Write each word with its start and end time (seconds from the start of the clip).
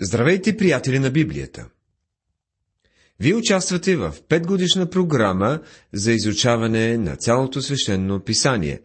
Здравейте, 0.00 0.56
приятели 0.56 0.98
на 0.98 1.10
Библията! 1.10 1.68
Вие 3.20 3.34
участвате 3.34 3.96
в 3.96 4.14
петгодишна 4.28 4.90
програма 4.90 5.60
за 5.92 6.12
изучаване 6.12 6.98
на 6.98 7.16
цялото 7.16 7.62
свещено 7.62 8.20
писание. 8.20 8.80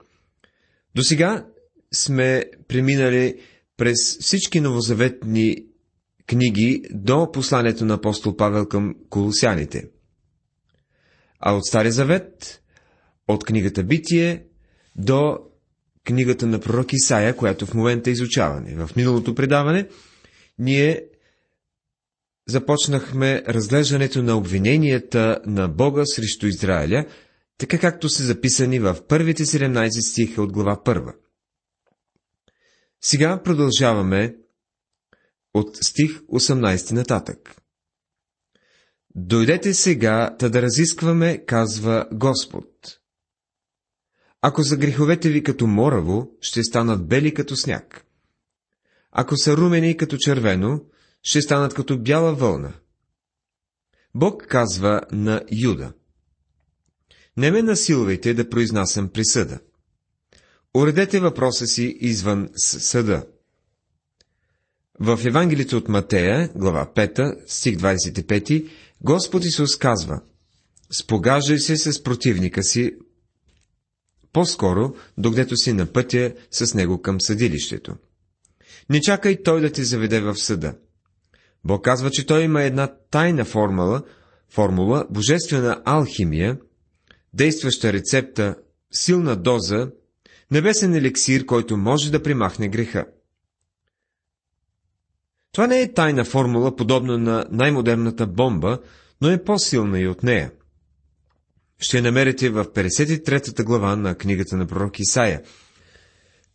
До 0.96 1.04
сега 1.04 1.46
сме 1.94 2.46
преминали 2.68 3.40
през 3.78 4.18
всички 4.20 4.62
новозаветни 4.62 5.66
книги 6.28 6.84
до 6.92 7.32
посланието 7.32 7.86
на 7.86 7.94
апостол 7.94 8.36
Павел 8.36 8.66
към 8.66 8.96
колосяните. 9.10 9.90
А 11.40 11.54
от 11.54 11.66
Стария 11.66 11.92
завет, 11.92 12.62
от 13.28 13.46
книгата 13.46 13.84
Битие 13.84 14.44
до 14.96 15.40
книгата 16.04 16.48
на 16.48 16.60
пророк 16.60 16.94
Исаия, 16.94 17.36
която 17.36 17.66
в 17.66 17.74
момента 17.74 18.10
е 18.10 18.14
изучаване. 18.14 18.86
В 18.86 18.96
миналото 18.96 19.36
предаване– 19.36 19.88
ние 20.60 21.06
започнахме 22.48 23.44
разглеждането 23.48 24.24
на 24.24 24.38
обвиненията 24.38 25.40
на 25.46 25.68
Бога 25.68 26.06
срещу 26.06 26.48
Израиля, 26.48 27.06
така 27.58 27.80
както 27.80 28.10
са 28.10 28.24
записани 28.24 28.80
в 28.80 28.98
първите 29.08 29.44
17 29.46 30.12
стиха 30.12 30.42
от 30.42 30.52
глава 30.54 30.82
1. 30.86 31.16
Сега 33.02 33.44
продължаваме 33.44 34.36
от 35.54 35.76
стих 35.76 36.22
18 36.22 36.92
нататък. 36.92 37.56
Дойдете 39.16 39.74
сега, 39.74 40.36
та 40.40 40.50
да 40.50 40.62
разискваме, 40.62 41.46
казва 41.46 42.08
Господ. 42.14 43.00
Ако 44.42 44.64
за 44.64 44.78
греховете 44.78 45.30
ви 45.30 45.44
като 45.44 45.68
мораво, 45.68 46.32
ще 46.42 46.64
станат 46.64 47.08
бели 47.08 47.34
като 47.34 47.56
сняг. 47.56 48.06
Ако 49.12 49.38
са 49.38 49.58
румени 49.58 49.98
като 49.98 50.18
червено, 50.18 50.86
ще 51.24 51.42
станат 51.42 51.74
като 51.74 52.00
бяла 52.00 52.36
вълна. 52.36 52.74
Бог 54.16 54.46
казва 54.48 55.02
на 55.12 55.42
Юда. 55.52 55.94
Не 57.38 57.52
ме 57.52 57.62
насилвайте 57.62 58.34
да 58.34 58.50
произнасям 58.50 59.10
присъда. 59.10 59.60
Уредете 60.74 61.20
въпроса 61.20 61.68
си 61.68 61.98
извън 62.00 62.50
съда. 62.56 63.26
В 65.00 65.20
Евангелието 65.26 65.78
от 65.78 65.90
Матея, 65.90 66.50
глава 66.56 66.92
5, 66.96 67.44
стих 67.48 67.78
25, 67.78 68.70
Господ 69.02 69.46
Исус 69.46 69.78
казва 69.78 70.22
Спогаждай 70.92 71.60
се 71.60 71.78
с 71.78 72.04
противника 72.04 72.64
си 72.64 72.92
по-скоро, 74.34 74.96
докъдето 75.18 75.58
си 75.58 75.74
на 75.74 75.86
пътя 75.86 76.34
с 76.52 76.74
него 76.74 77.02
към 77.02 77.22
съдилището. 77.22 77.96
Не 78.90 79.02
чакай 79.02 79.44
той 79.44 79.62
да 79.62 79.72
ти 79.72 79.84
заведе 79.84 80.22
в 80.22 80.36
съда. 80.36 80.76
Бог 81.64 81.86
казва, 81.86 82.12
че 82.12 82.26
той 82.26 82.44
има 82.44 82.64
една 82.64 82.96
тайна 83.12 83.46
формула, 83.46 84.04
формула, 84.50 85.06
божествена 85.10 85.82
алхимия, 85.86 86.58
действаща 87.34 87.94
рецепта, 87.94 88.56
силна 88.92 89.36
доза, 89.36 89.92
небесен 90.52 90.96
еликсир, 90.96 91.46
който 91.46 91.78
може 91.78 92.12
да 92.12 92.24
примахне 92.24 92.68
греха. 92.68 93.06
Това 95.52 95.68
не 95.68 95.82
е 95.82 95.94
тайна 95.94 96.26
формула, 96.26 96.76
подобна 96.76 97.18
на 97.18 97.46
най-модерната 97.52 98.28
бомба, 98.28 98.80
но 99.22 99.30
е 99.30 99.44
по-силна 99.44 100.00
и 100.00 100.08
от 100.08 100.24
нея. 100.24 100.52
Ще 101.80 102.02
намерите 102.02 102.50
в 102.50 102.66
53-та 102.66 103.64
глава 103.64 103.96
на 103.96 104.16
книгата 104.16 104.58
на 104.58 104.68
пророк 104.68 105.00
Исаия. 105.00 105.42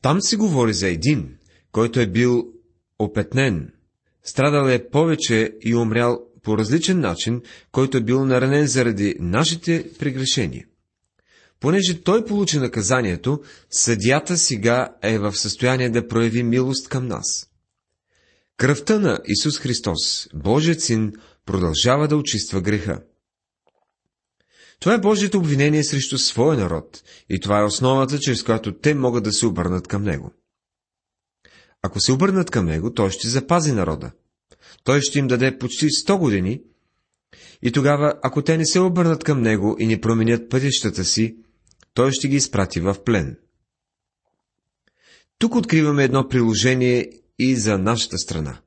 Там 0.02 0.20
се 0.20 0.36
говори 0.36 0.72
за 0.72 0.88
един, 0.88 1.36
който 1.74 2.00
е 2.00 2.06
бил 2.06 2.48
опетнен, 2.98 3.72
страдал 4.22 4.68
е 4.68 4.88
повече 4.90 5.52
и 5.60 5.74
умрял 5.74 6.20
по 6.42 6.58
различен 6.58 7.00
начин, 7.00 7.42
който 7.72 7.96
е 7.96 8.00
бил 8.00 8.24
наранен 8.24 8.66
заради 8.66 9.16
нашите 9.20 9.90
прегрешения. 9.98 10.66
Понеже 11.60 12.02
той 12.02 12.24
получи 12.24 12.58
наказанието, 12.58 13.40
съдята 13.70 14.36
сега 14.36 14.96
е 15.02 15.18
в 15.18 15.36
състояние 15.36 15.90
да 15.90 16.08
прояви 16.08 16.42
милост 16.42 16.88
към 16.88 17.06
нас. 17.06 17.50
Кръвта 18.56 18.98
на 18.98 19.20
Исус 19.26 19.58
Христос, 19.58 20.28
Божият 20.34 20.80
син, 20.80 21.12
продължава 21.46 22.08
да 22.08 22.16
очиства 22.16 22.60
греха. 22.60 23.02
Това 24.80 24.94
е 24.94 25.00
Божието 25.00 25.38
обвинение 25.38 25.84
срещу 25.84 26.18
своя 26.18 26.58
народ 26.58 27.02
и 27.28 27.40
това 27.40 27.60
е 27.60 27.64
основата, 27.64 28.18
чрез 28.18 28.42
която 28.42 28.78
те 28.78 28.94
могат 28.94 29.24
да 29.24 29.32
се 29.32 29.46
обърнат 29.46 29.88
към 29.88 30.02
Него. 30.02 30.32
Ако 31.86 32.00
се 32.00 32.12
обърнат 32.12 32.50
към 32.50 32.66
него, 32.66 32.94
той 32.94 33.10
ще 33.10 33.28
запази 33.28 33.72
народа. 33.72 34.12
Той 34.84 35.00
ще 35.00 35.18
им 35.18 35.26
даде 35.26 35.58
почти 35.58 35.86
100 35.86 36.18
години 36.18 36.62
и 37.62 37.72
тогава, 37.72 38.14
ако 38.22 38.42
те 38.42 38.56
не 38.58 38.66
се 38.66 38.80
обърнат 38.80 39.24
към 39.24 39.42
него 39.42 39.76
и 39.78 39.86
не 39.86 40.00
променят 40.00 40.50
пътищата 40.50 41.04
си, 41.04 41.36
той 41.94 42.12
ще 42.12 42.28
ги 42.28 42.36
изпрати 42.36 42.80
в 42.80 43.04
плен. 43.04 43.38
Тук 45.38 45.54
откриваме 45.54 46.04
едно 46.04 46.28
приложение 46.28 47.10
и 47.38 47.56
за 47.56 47.78
нашата 47.78 48.18
страна. 48.18 48.58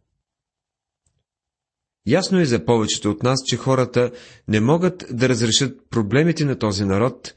Ясно 2.07 2.39
е 2.39 2.45
за 2.45 2.65
повечето 2.65 3.11
от 3.11 3.23
нас, 3.23 3.39
че 3.45 3.57
хората 3.57 4.11
не 4.47 4.59
могат 4.59 5.05
да 5.11 5.29
разрешат 5.29 5.89
проблемите 5.89 6.45
на 6.45 6.59
този 6.59 6.85
народ 6.85 7.33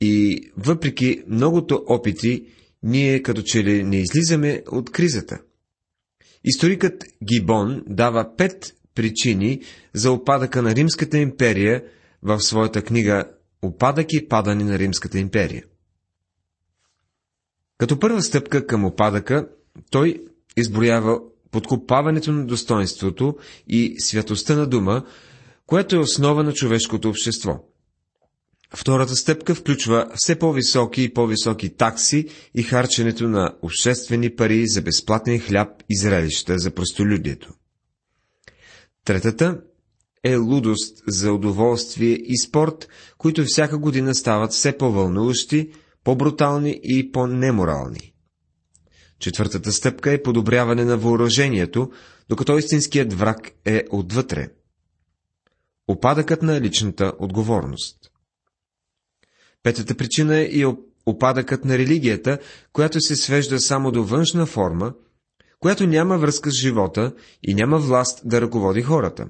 и 0.00 0.40
въпреки 0.56 1.24
многото 1.26 1.84
опити, 1.86 2.46
ние 2.82 3.22
като 3.22 3.42
че 3.42 3.64
ли 3.64 3.84
не 3.84 3.96
излизаме 3.96 4.62
от 4.70 4.90
кризата. 4.90 5.38
Историкът 6.44 7.04
Гибон 7.24 7.82
дава 7.86 8.36
пет 8.36 8.74
причини 8.94 9.60
за 9.94 10.12
опадъка 10.12 10.62
на 10.62 10.74
Римската 10.74 11.18
империя 11.18 11.84
в 12.22 12.40
своята 12.40 12.82
книга 12.82 13.24
Опадък 13.62 14.12
и 14.12 14.28
падане 14.28 14.64
на 14.64 14.78
Римската 14.78 15.18
империя. 15.18 15.64
Като 17.78 17.98
първа 17.98 18.22
стъпка 18.22 18.66
към 18.66 18.84
опадъка, 18.84 19.48
той 19.90 20.24
изброява 20.56 21.20
подкопаването 21.50 22.32
на 22.32 22.46
достоинството 22.46 23.36
и 23.68 23.94
святостта 23.98 24.56
на 24.56 24.66
дума, 24.66 25.06
което 25.66 25.96
е 25.96 25.98
основа 25.98 26.42
на 26.42 26.52
човешкото 26.52 27.08
общество– 27.08 27.64
Втората 28.74 29.16
стъпка 29.16 29.54
включва 29.54 30.10
все 30.14 30.38
по-високи 30.38 31.02
и 31.02 31.14
по-високи 31.14 31.76
такси 31.76 32.28
и 32.54 32.62
харченето 32.62 33.28
на 33.28 33.54
обществени 33.62 34.36
пари 34.36 34.64
за 34.66 34.82
безплатен 34.82 35.40
хляб 35.40 35.82
и 35.88 35.98
зрелища 35.98 36.58
за 36.58 36.70
простолюдието. 36.70 37.54
Третата 39.04 39.60
е 40.24 40.36
лудост 40.36 41.02
за 41.06 41.32
удоволствие 41.32 42.12
и 42.12 42.38
спорт, 42.38 42.88
които 43.18 43.44
всяка 43.46 43.78
година 43.78 44.14
стават 44.14 44.52
все 44.52 44.78
по-вълнуващи, 44.78 45.70
по-брутални 46.04 46.80
и 46.82 47.12
по-неморални. 47.12 48.12
Четвъртата 49.18 49.72
стъпка 49.72 50.12
е 50.12 50.22
подобряване 50.22 50.84
на 50.84 50.96
въоръжението, 50.96 51.90
докато 52.28 52.58
истинският 52.58 53.12
враг 53.12 53.50
е 53.64 53.84
отвътре. 53.90 54.48
Опадъкът 55.88 56.42
на 56.42 56.60
личната 56.60 57.12
отговорност. 57.18 57.98
Петата 59.62 59.94
причина 59.94 60.38
е 60.38 60.64
опадъкът 61.06 61.64
на 61.64 61.78
религията, 61.78 62.38
която 62.72 63.00
се 63.00 63.16
свежда 63.16 63.60
само 63.60 63.92
до 63.92 64.04
външна 64.04 64.46
форма, 64.46 64.94
която 65.60 65.86
няма 65.86 66.18
връзка 66.18 66.50
с 66.50 66.54
живота 66.54 67.14
и 67.42 67.54
няма 67.54 67.78
власт 67.78 68.20
да 68.24 68.40
ръководи 68.40 68.82
хората. 68.82 69.28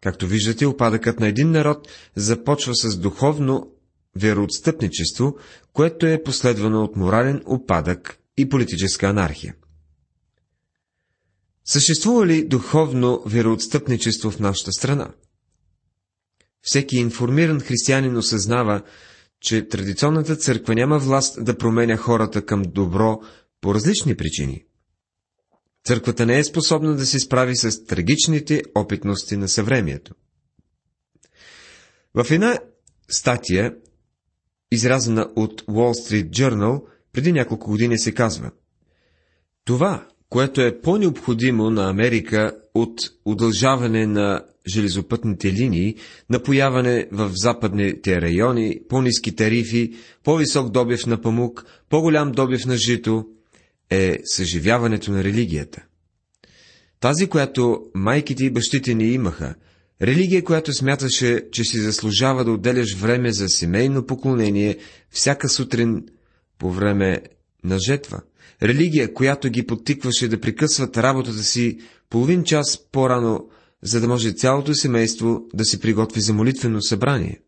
Както 0.00 0.26
виждате, 0.26 0.66
опадъкът 0.66 1.20
на 1.20 1.28
един 1.28 1.50
народ 1.50 1.88
започва 2.16 2.74
с 2.74 2.96
духовно 2.96 3.72
вероотстъпничество, 4.16 5.36
което 5.72 6.06
е 6.06 6.22
последвано 6.22 6.82
от 6.84 6.96
морален 6.96 7.42
опадък 7.46 8.18
и 8.36 8.48
политическа 8.48 9.06
анархия. 9.06 9.54
Съществува 11.64 12.26
ли 12.26 12.48
духовно 12.48 13.22
вероотстъпничество 13.26 14.30
в 14.30 14.38
нашата 14.38 14.72
страна? 14.72 15.10
Всеки 16.62 16.96
информиран 16.96 17.60
християнин 17.60 18.16
осъзнава, 18.16 18.82
че 19.40 19.68
традиционната 19.68 20.36
църква 20.36 20.74
няма 20.74 20.98
власт 20.98 21.44
да 21.44 21.58
променя 21.58 21.96
хората 21.96 22.46
към 22.46 22.62
добро 22.62 23.20
по 23.60 23.74
различни 23.74 24.16
причини. 24.16 24.64
Църквата 25.84 26.26
не 26.26 26.38
е 26.38 26.44
способна 26.44 26.96
да 26.96 27.06
се 27.06 27.20
справи 27.20 27.56
с 27.56 27.84
трагичните 27.84 28.62
опитности 28.74 29.36
на 29.36 29.48
съвремието. 29.48 30.14
В 32.14 32.26
една 32.30 32.58
статия, 33.08 33.74
изразена 34.72 35.32
от 35.36 35.62
Wall 35.62 35.92
Street 35.92 36.30
Journal, 36.30 36.82
преди 37.12 37.32
няколко 37.32 37.70
години 37.70 37.98
се 37.98 38.14
казва 38.14 38.50
Това, 39.64 40.08
което 40.28 40.60
е 40.60 40.80
по-необходимо 40.80 41.70
на 41.70 41.90
Америка 41.90 42.56
от 42.74 43.00
удължаване 43.24 44.06
на 44.06 44.44
железопътните 44.66 45.52
линии, 45.52 45.94
напояване 46.30 47.06
в 47.12 47.30
западните 47.34 48.20
райони, 48.20 48.80
по-низки 48.88 49.36
тарифи, 49.36 49.94
по-висок 50.24 50.70
добив 50.70 51.06
на 51.06 51.20
памук, 51.20 51.64
по-голям 51.88 52.32
добив 52.32 52.66
на 52.66 52.76
жито, 52.76 53.26
е 53.90 54.18
съживяването 54.24 55.12
на 55.12 55.24
религията. 55.24 55.82
Тази, 57.00 57.26
която 57.26 57.80
майките 57.94 58.44
и 58.44 58.50
бащите 58.50 58.94
ни 58.94 59.12
имаха, 59.12 59.54
религия, 60.02 60.44
която 60.44 60.72
смяташе, 60.72 61.40
че 61.52 61.64
си 61.64 61.80
заслужава 61.80 62.44
да 62.44 62.52
отделяш 62.52 62.94
време 62.94 63.32
за 63.32 63.48
семейно 63.48 64.06
поклонение 64.06 64.78
всяка 65.10 65.48
сутрин 65.48 66.04
по 66.58 66.70
време 66.70 67.22
на 67.64 67.78
жетва. 67.78 68.20
Религия, 68.62 69.14
която 69.14 69.48
ги 69.48 69.66
подтикваше 69.66 70.28
да 70.28 70.40
прекъсват 70.40 70.98
работата 70.98 71.42
си 71.42 71.78
половин 72.10 72.44
час 72.44 72.78
по-рано, 72.92 73.48
за 73.82 74.00
да 74.00 74.08
може 74.08 74.32
цялото 74.32 74.74
семейство 74.74 75.46
да 75.54 75.64
се 75.64 75.80
приготви 75.80 76.20
за 76.20 76.34
молитвено 76.34 76.82
събрание. 76.82 77.42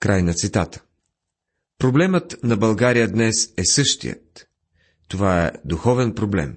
Край 0.00 0.22
на 0.22 0.34
цитата. 0.34 0.82
Проблемът 1.78 2.36
на 2.42 2.56
България 2.56 3.12
днес 3.12 3.52
е 3.56 3.64
същият. 3.64 4.48
Това 5.08 5.46
е 5.46 5.52
духовен 5.64 6.14
проблем. 6.14 6.56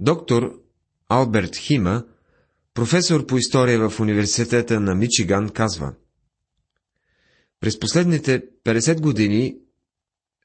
Доктор 0.00 0.62
Алберт 1.08 1.56
Хима, 1.56 2.04
професор 2.74 3.26
по 3.26 3.36
история 3.36 3.88
в 3.88 4.00
университета 4.00 4.80
на 4.80 4.94
Мичиган, 4.94 5.48
казва 5.48 5.94
През 7.60 7.78
последните 7.78 8.44
50 8.64 9.00
години 9.00 9.56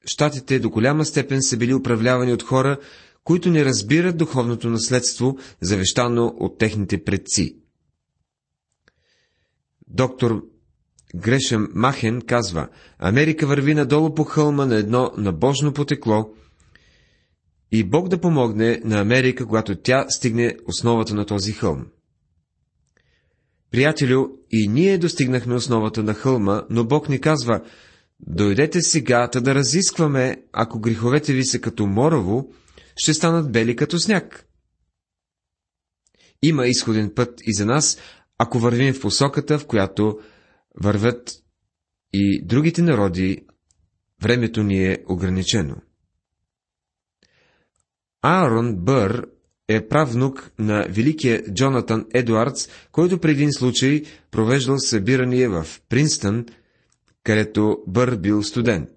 щатите 0.05 0.59
до 0.59 0.69
голяма 0.69 1.05
степен 1.05 1.43
са 1.43 1.57
били 1.57 1.73
управлявани 1.73 2.33
от 2.33 2.43
хора, 2.43 2.79
които 3.23 3.49
не 3.49 3.65
разбират 3.65 4.17
духовното 4.17 4.69
наследство, 4.69 5.37
завещано 5.61 6.33
от 6.39 6.57
техните 6.57 7.03
предци. 7.03 7.57
Доктор 9.87 10.43
Грешем 11.15 11.67
Махен 11.73 12.21
казва, 12.21 12.67
Америка 12.99 13.47
върви 13.47 13.73
надолу 13.73 14.13
по 14.13 14.23
хълма 14.23 14.65
на 14.65 14.75
едно 14.75 15.11
набожно 15.17 15.73
потекло 15.73 16.33
и 17.71 17.83
Бог 17.83 18.07
да 18.07 18.21
помогне 18.21 18.81
на 18.83 19.01
Америка, 19.01 19.45
когато 19.45 19.75
тя 19.75 20.05
стигне 20.09 20.57
основата 20.65 21.15
на 21.15 21.25
този 21.25 21.51
хълм. 21.51 21.85
Приятелю, 23.71 24.27
и 24.51 24.67
ние 24.67 24.97
достигнахме 24.97 25.55
основата 25.55 26.03
на 26.03 26.13
хълма, 26.13 26.63
но 26.69 26.85
Бог 26.85 27.09
ни 27.09 27.21
казва, 27.21 27.61
дойдете 28.19 28.81
сега, 28.81 29.27
да 29.27 29.55
разискваме, 29.55 30.43
ако 30.51 30.79
греховете 30.79 31.33
ви 31.33 31.45
са 31.45 31.59
като 31.59 31.85
морово, 31.85 32.49
ще 32.95 33.13
станат 33.13 33.51
бели 33.51 33.75
като 33.75 33.99
сняг. 33.99 34.45
Има 36.41 36.67
изходен 36.67 37.11
път 37.15 37.41
и 37.43 37.53
за 37.53 37.65
нас, 37.65 37.97
ако 38.37 38.59
вървим 38.59 38.93
в 38.93 39.01
посоката, 39.01 39.59
в 39.59 39.67
която 39.67 40.19
вървят 40.83 41.31
и 42.13 42.45
другите 42.45 42.81
народи, 42.81 43.45
времето 44.21 44.63
ни 44.63 44.85
е 44.85 44.97
ограничено. 45.09 45.75
Аарон 48.21 48.75
Бър 48.75 49.27
е 49.67 49.87
правнук 49.87 50.51
на 50.59 50.85
великия 50.89 51.53
Джонатан 51.53 52.05
Едуардс, 52.13 52.69
който 52.91 53.19
преди 53.19 53.33
един 53.33 53.53
случай 53.53 54.03
провеждал 54.31 54.79
събирание 54.79 55.47
в 55.47 55.67
Принстън, 55.89 56.45
където 57.23 57.77
Бър 57.87 58.15
бил 58.15 58.43
студент. 58.43 58.89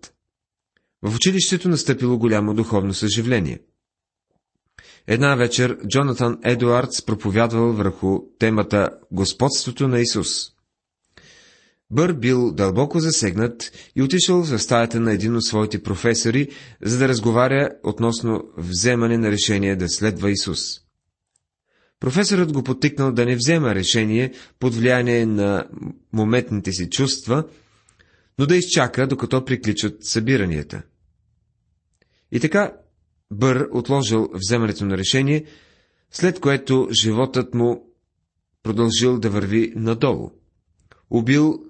В 1.02 1.14
училището 1.14 1.68
настъпило 1.68 2.18
голямо 2.18 2.54
духовно 2.54 2.94
съживление. 2.94 3.60
Една 5.06 5.34
вечер 5.34 5.78
Джонатан 5.88 6.38
Едуардс 6.44 7.02
проповядвал 7.02 7.72
върху 7.72 8.20
темата 8.38 8.90
Господството 9.12 9.88
на 9.88 10.00
Исус. 10.00 10.56
Бър 11.90 12.12
бил 12.12 12.52
дълбоко 12.52 13.00
засегнат 13.00 13.72
и 13.96 14.02
отишъл 14.02 14.42
в 14.42 14.58
стаята 14.58 15.00
на 15.00 15.12
един 15.12 15.36
от 15.36 15.44
своите 15.44 15.82
професори, 15.82 16.48
за 16.82 16.98
да 16.98 17.08
разговаря 17.08 17.70
относно 17.84 18.44
вземане 18.56 19.18
на 19.18 19.30
решение 19.30 19.76
да 19.76 19.88
следва 19.88 20.30
Исус. 20.30 20.60
Професорът 22.00 22.52
го 22.52 22.62
потикнал 22.62 23.12
да 23.12 23.26
не 23.26 23.36
взема 23.36 23.74
решение 23.74 24.32
под 24.58 24.74
влияние 24.74 25.26
на 25.26 25.68
моментните 26.12 26.72
си 26.72 26.90
чувства, 26.90 27.44
но 28.38 28.46
да 28.46 28.56
изчака, 28.56 29.06
докато 29.06 29.44
приключат 29.44 30.04
събиранията. 30.04 30.82
И 32.32 32.40
така 32.40 32.72
Бър 33.30 33.68
отложил 33.72 34.28
вземането 34.34 34.84
на 34.84 34.98
решение, 34.98 35.44
след 36.10 36.40
което 36.40 36.88
животът 36.92 37.54
му 37.54 37.92
продължил 38.62 39.18
да 39.18 39.30
върви 39.30 39.72
надолу. 39.76 40.30
Убил 41.10 41.64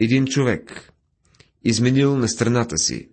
един 0.00 0.26
човек, 0.26 0.92
изменил 1.64 2.16
на 2.16 2.28
страната 2.28 2.78
си. 2.78 3.08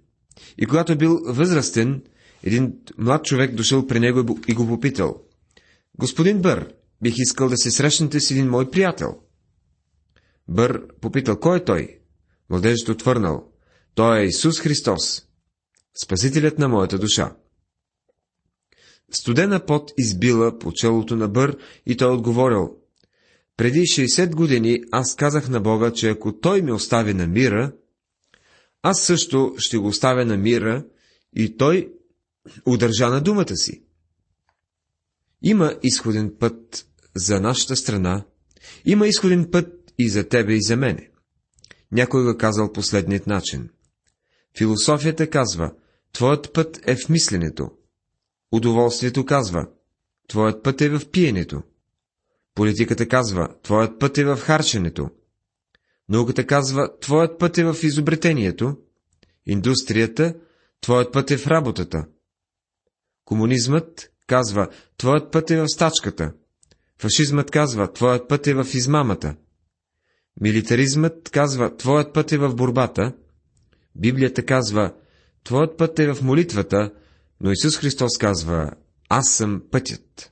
И 0.57 0.65
когато 0.65 0.91
е 0.91 0.97
бил 0.97 1.19
възрастен, 1.25 2.03
един 2.43 2.73
млад 2.97 3.25
човек 3.25 3.55
дошъл 3.55 3.87
при 3.87 3.99
него 3.99 4.39
и 4.47 4.53
го 4.53 4.67
попитал. 4.67 5.21
Господин 5.99 6.41
Бър, 6.41 6.73
бих 7.01 7.13
искал 7.17 7.49
да 7.49 7.57
се 7.57 7.71
срещнете 7.71 8.19
с 8.19 8.31
един 8.31 8.49
мой 8.49 8.69
приятел. 8.69 9.19
Бър 10.47 10.87
попитал, 11.01 11.39
кой 11.39 11.57
е 11.57 11.63
той? 11.63 11.99
Младежът 12.49 12.89
отвърнал, 12.89 13.51
той 13.95 14.19
е 14.19 14.25
Исус 14.25 14.59
Христос, 14.59 15.25
Спасителят 16.03 16.59
на 16.59 16.67
моята 16.67 16.99
душа. 16.99 17.35
Студена 19.15 19.65
пот 19.65 19.93
избила 19.97 20.59
по 20.59 20.71
челото 20.71 21.15
на 21.15 21.27
Бър 21.27 21.57
и 21.85 21.97
той 21.97 22.13
отговорил, 22.13 22.75
преди 23.57 23.79
60 23.79 24.35
години 24.35 24.79
аз 24.91 25.15
казах 25.15 25.49
на 25.49 25.59
Бога, 25.59 25.93
че 25.93 26.09
ако 26.09 26.39
Той 26.39 26.61
ми 26.61 26.71
остави 26.71 27.13
на 27.13 27.27
мира, 27.27 27.71
аз 28.81 29.01
също 29.01 29.55
ще 29.57 29.77
го 29.77 29.87
оставя 29.87 30.25
на 30.25 30.37
мира 30.37 30.85
и 31.35 31.57
Той 31.57 31.93
удържа 32.65 33.09
на 33.09 33.21
думата 33.21 33.55
си. 33.55 33.83
Има 35.41 35.75
изходен 35.83 36.33
път 36.39 36.85
за 37.15 37.41
нашата 37.41 37.75
страна, 37.75 38.25
има 38.85 39.07
изходен 39.07 39.47
път 39.51 39.93
и 39.99 40.09
за 40.09 40.27
тебе 40.27 40.53
и 40.53 40.61
за 40.61 40.77
мене. 40.77 41.09
Някой 41.91 42.23
го 42.23 42.37
казал 42.37 42.71
последният 42.71 43.27
начин. 43.27 43.69
Философията 44.57 45.29
казва, 45.29 45.73
твоят 46.13 46.53
път 46.53 46.79
е 46.83 46.95
в 46.95 47.09
мисленето. 47.09 47.71
Удоволствието 48.55 49.25
казва, 49.25 49.67
твоят 50.27 50.63
път 50.63 50.81
е 50.81 50.89
в 50.89 51.09
пиенето. 51.11 51.61
Политиката 52.53 53.07
казва, 53.07 53.49
твоят 53.63 53.99
път 53.99 54.17
е 54.17 54.25
в 54.25 54.37
харченето. 54.37 55.09
Науката 56.09 56.47
казва, 56.47 56.99
твоят 56.99 57.39
път 57.39 57.57
е 57.57 57.63
в 57.63 57.75
изобретението. 57.83 58.77
Индустрията, 59.45 60.35
твоят 60.81 61.13
път 61.13 61.31
е 61.31 61.37
в 61.37 61.47
работата. 61.47 62.05
Комунизмът 63.25 64.11
казва, 64.27 64.67
твоят 64.97 65.31
път 65.31 65.51
е 65.51 65.61
в 65.61 65.67
стачката. 65.67 66.33
Фашизмът 66.99 67.51
казва, 67.51 67.93
твоят 67.93 68.29
път 68.29 68.47
е 68.47 68.53
в 68.53 68.67
измамата. 68.73 69.35
Милитаризмът 70.41 71.29
казва, 71.29 71.77
твоят 71.77 72.13
път 72.13 72.31
е 72.31 72.37
в 72.37 72.55
борбата. 72.55 73.13
Библията 73.95 74.45
казва, 74.45 74.93
твоят 75.43 75.77
път 75.77 75.99
е 75.99 76.13
в 76.13 76.23
молитвата, 76.23 76.91
но 77.41 77.51
Исус 77.51 77.77
Христос 77.77 78.17
казва, 78.17 78.71
аз 79.09 79.29
съм 79.29 79.61
пътят. 79.71 80.31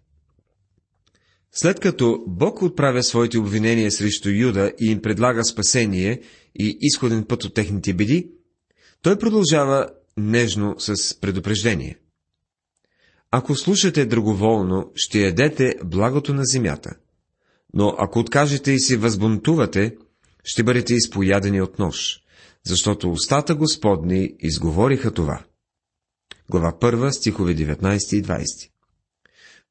След 1.51 1.79
като 1.79 2.24
Бог 2.27 2.62
отправя 2.62 3.03
своите 3.03 3.38
обвинения 3.38 3.91
срещу 3.91 4.29
Юда 4.29 4.72
и 4.81 4.91
им 4.91 5.01
предлага 5.01 5.43
спасение 5.43 6.22
и 6.55 6.77
изходен 6.81 7.25
път 7.25 7.43
от 7.43 7.53
техните 7.53 7.93
беди, 7.93 8.31
той 9.01 9.19
продължава 9.19 9.89
нежно 10.17 10.75
с 10.77 11.19
предупреждение. 11.19 11.98
Ако 13.31 13.55
слушате 13.55 14.05
драговолно, 14.05 14.91
ще 14.95 15.19
ядете 15.19 15.75
благото 15.86 16.33
на 16.33 16.45
земята, 16.45 16.95
но 17.74 17.95
ако 17.98 18.19
откажете 18.19 18.72
и 18.72 18.79
се 18.79 18.98
възбунтувате, 18.98 19.95
ще 20.43 20.63
бъдете 20.63 20.93
изпоядени 20.93 21.62
от 21.62 21.79
нож, 21.79 22.19
защото 22.65 23.12
устата 23.12 23.55
Господни 23.55 24.36
изговориха 24.39 25.12
това. 25.12 25.43
Глава 26.50 26.71
1, 26.71 27.09
стихове 27.09 27.55
19 27.55 28.15
и 28.15 28.23
20 28.23 28.69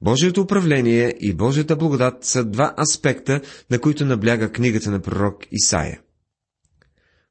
Божието 0.00 0.40
управление 0.40 1.14
и 1.20 1.34
Божията 1.34 1.76
благодат 1.76 2.24
са 2.24 2.44
два 2.44 2.74
аспекта, 2.78 3.40
на 3.70 3.80
които 3.80 4.04
набляга 4.04 4.52
книгата 4.52 4.90
на 4.90 5.00
пророк 5.00 5.44
Исаия. 5.52 6.00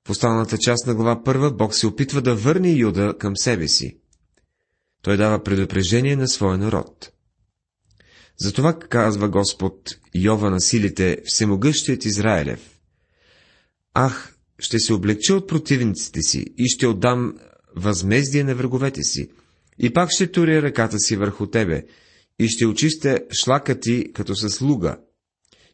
В 0.07 0.10
останалата 0.10 0.57
част 0.57 0.88
на 0.88 0.95
глава 0.95 1.24
първа 1.24 1.51
Бог 1.51 1.75
се 1.75 1.88
опитва 1.88 2.21
да 2.21 2.36
върне 2.36 2.69
Юда 2.69 3.15
към 3.19 3.38
себе 3.38 3.67
си. 3.67 3.98
Той 5.01 5.17
дава 5.17 5.43
предупреждение 5.43 6.15
на 6.15 6.27
своя 6.27 6.57
народ. 6.57 7.12
Затова 8.38 8.79
казва 8.79 9.29
Господ 9.29 9.75
Йова 10.15 10.50
на 10.50 10.62
силите, 10.62 11.17
всемогъщият 11.25 12.05
Израилев. 12.05 12.79
Ах, 13.93 14.36
ще 14.60 14.79
се 14.79 14.93
облегча 14.93 15.36
от 15.36 15.48
противниците 15.48 16.21
си 16.21 16.45
и 16.57 16.67
ще 16.67 16.88
отдам 16.88 17.33
възмездие 17.75 18.44
на 18.44 18.56
враговете 18.56 19.04
си, 19.04 19.30
и 19.80 19.94
пак 19.94 20.12
ще 20.12 20.32
туря 20.32 20.62
ръката 20.62 21.00
си 21.00 21.16
върху 21.16 21.48
тебе, 21.48 21.86
и 22.40 22.48
ще 22.48 22.66
очистя 22.66 23.20
шлака 23.44 23.80
ти 23.80 24.13
като 24.13 24.36
с 24.36 24.62
луга, 24.62 24.98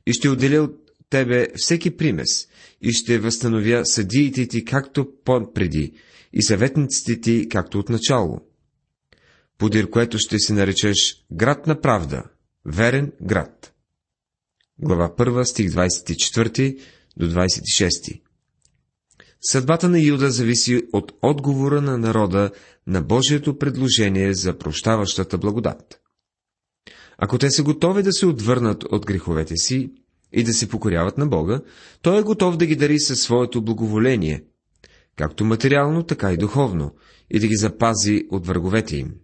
и 0.06 0.13
ще 0.13 0.30
отделя 0.30 0.62
от 0.62 0.88
тебе 1.10 1.48
всеки 1.56 1.98
примес, 1.98 2.48
и 2.82 2.92
ще 2.92 3.20
възстановя 3.20 3.86
съдиите 3.86 4.48
ти 4.48 4.66
както 4.66 5.12
по-преди, 5.25 5.94
и 6.34 6.44
съветниците 6.44 7.22
ти 7.22 7.50
както 7.50 7.80
от 7.80 7.89
начало. 7.89 8.42
подир 9.58 9.89
което 9.89 10.18
ще 10.20 10.39
се 10.39 10.54
наречеш 10.54 11.25
град 11.32 11.68
на 11.68 11.82
правда, 11.82 12.24
верен 12.66 13.12
град. 13.22 13.74
Глава 14.80 15.10
1, 15.18 15.44
стих 15.44 15.70
24 15.70 16.80
до 17.18 17.25
26. 17.25 18.22
Съдбата 19.41 19.89
на 19.89 20.00
Юда 20.00 20.32
зависи 20.32 20.82
от 20.94 21.12
отговора 21.22 21.82
на 21.82 21.98
народа 21.98 22.51
на 22.88 23.01
Божието 23.01 23.58
предложение 23.58 24.34
за 24.34 24.58
прощаващата 24.58 25.38
благодат. 25.38 26.01
Ако 27.17 27.38
те 27.38 27.51
са 27.51 27.63
готови 27.63 28.03
да 28.03 28.13
се 28.13 28.25
отвърнат 28.25 28.84
от 28.84 29.06
греховете 29.06 29.56
си 29.56 29.91
и 30.34 30.44
да 30.44 30.53
се 30.53 30.70
покоряват 30.70 31.17
на 31.17 31.27
Бога, 31.27 31.62
Той 32.01 32.20
е 32.20 32.24
готов 32.24 32.58
да 32.58 32.65
ги 32.65 32.75
дари 32.75 33.00
със 33.00 33.22
своето 33.22 33.62
благоволение, 33.62 34.44
както 35.15 35.46
материално, 35.46 36.03
така 36.03 36.34
и 36.34 36.38
духовно, 36.38 36.96
и 37.32 37.39
да 37.39 37.48
ги 37.48 37.56
запази 37.56 38.27
от 38.32 38.48
враговете 38.48 38.98
им. 38.98 39.15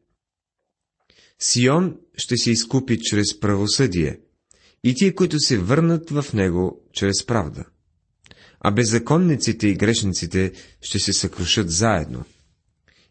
Сион 1.40 1.98
ще 2.18 2.38
се 2.38 2.52
изкупи 2.52 3.00
чрез 3.02 3.40
правосъдие, 3.40 4.20
и 4.84 4.96
тие, 4.96 5.16
които 5.16 5.40
се 5.40 5.58
върнат 5.58 6.10
в 6.10 6.26
него 6.34 6.82
чрез 6.94 7.26
правда. 7.26 7.66
А 8.64 8.72
беззаконниците 8.72 9.68
и 9.68 9.76
грешниците 9.76 10.52
ще 10.82 11.00
се 11.00 11.14
съкрушат 11.14 11.72
заедно. 11.72 12.26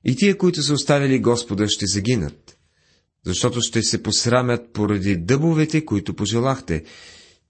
И 0.05 0.17
тие, 0.17 0.39
които 0.39 0.63
са 0.63 0.73
оставили 0.73 1.19
Господа, 1.19 1.69
ще 1.69 1.87
загинат, 1.87 2.57
защото 3.27 3.61
ще 3.61 3.83
се 3.83 4.03
посрамят 4.03 4.73
поради 4.73 5.17
дъбовете, 5.17 5.85
които 5.85 6.15
пожелахте, 6.15 6.85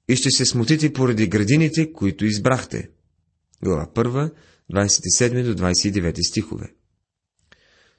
и 0.09 0.17
ще 0.17 0.31
се 0.31 0.45
смутите 0.45 0.93
поради 0.93 1.27
градините, 1.27 1.93
които 1.93 2.25
избрахте. 2.25 2.91
Глава 3.65 3.87
1, 3.95 4.33
27 4.73 5.45
до 5.45 5.63
29 5.63 6.29
стихове. 6.29 6.73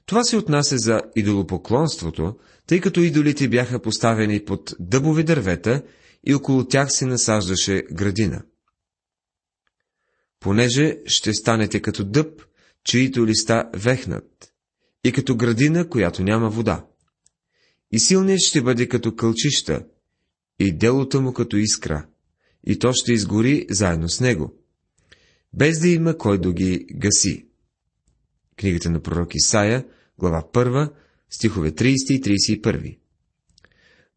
Това 0.06 0.24
се 0.24 0.36
отнася 0.36 0.78
за 0.78 1.02
идолопоклонството, 1.16 2.36
тъй 2.66 2.80
като 2.80 3.00
идолите 3.00 3.48
бяха 3.48 3.82
поставени 3.82 4.44
под 4.44 4.74
дъбови 4.80 5.24
дървета 5.24 5.82
и 6.26 6.34
около 6.34 6.64
тях 6.64 6.92
се 6.92 7.06
насаждаше 7.06 7.82
градина. 7.92 8.42
Понеже 10.44 10.98
ще 11.06 11.34
станете 11.34 11.80
като 11.80 12.04
дъб, 12.04 12.42
чието 12.84 13.26
листа 13.26 13.70
вехнат, 13.74 14.52
и 15.04 15.12
като 15.12 15.36
градина, 15.36 15.88
която 15.88 16.22
няма 16.22 16.50
вода. 16.50 16.86
И 17.92 17.98
силният 17.98 18.40
ще 18.40 18.62
бъде 18.62 18.88
като 18.88 19.14
кълчища, 19.14 19.84
и 20.58 20.72
делото 20.72 21.20
му 21.20 21.32
като 21.32 21.56
искра, 21.56 22.06
и 22.66 22.78
то 22.78 22.92
ще 22.92 23.12
изгори 23.12 23.66
заедно 23.70 24.08
с 24.08 24.20
него, 24.20 24.54
без 25.52 25.80
да 25.80 25.88
има 25.88 26.18
кой 26.18 26.40
да 26.40 26.52
ги 26.52 26.86
гаси. 26.94 27.46
Книгата 28.56 28.90
на 28.90 29.00
пророк 29.00 29.34
Исаия, 29.34 29.84
глава 30.18 30.42
1, 30.52 30.92
стихове 31.30 31.70
30 31.70 32.12
и 32.12 32.20
31. 32.60 32.98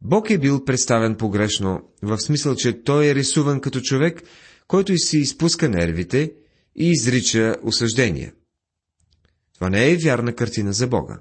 Бог 0.02 0.30
е 0.30 0.38
бил 0.38 0.66
представен 0.66 1.16
погрешно, 1.16 1.82
в 2.02 2.20
смисъл, 2.20 2.56
че 2.56 2.84
той 2.84 3.06
е 3.08 3.16
рисуван 3.16 3.62
като 3.62 3.82
човек, 3.82 4.24
който 4.68 4.94
и 4.94 5.00
си 5.00 5.18
изпуска 5.18 5.70
нервите 5.70 6.34
и 6.76 6.92
изрича 6.92 7.56
осъждения. 7.64 8.34
Това 9.54 9.70
не 9.70 9.92
е 9.92 9.98
вярна 9.98 10.36
картина 10.36 10.74
за 10.74 10.88
Бога. 10.88 11.20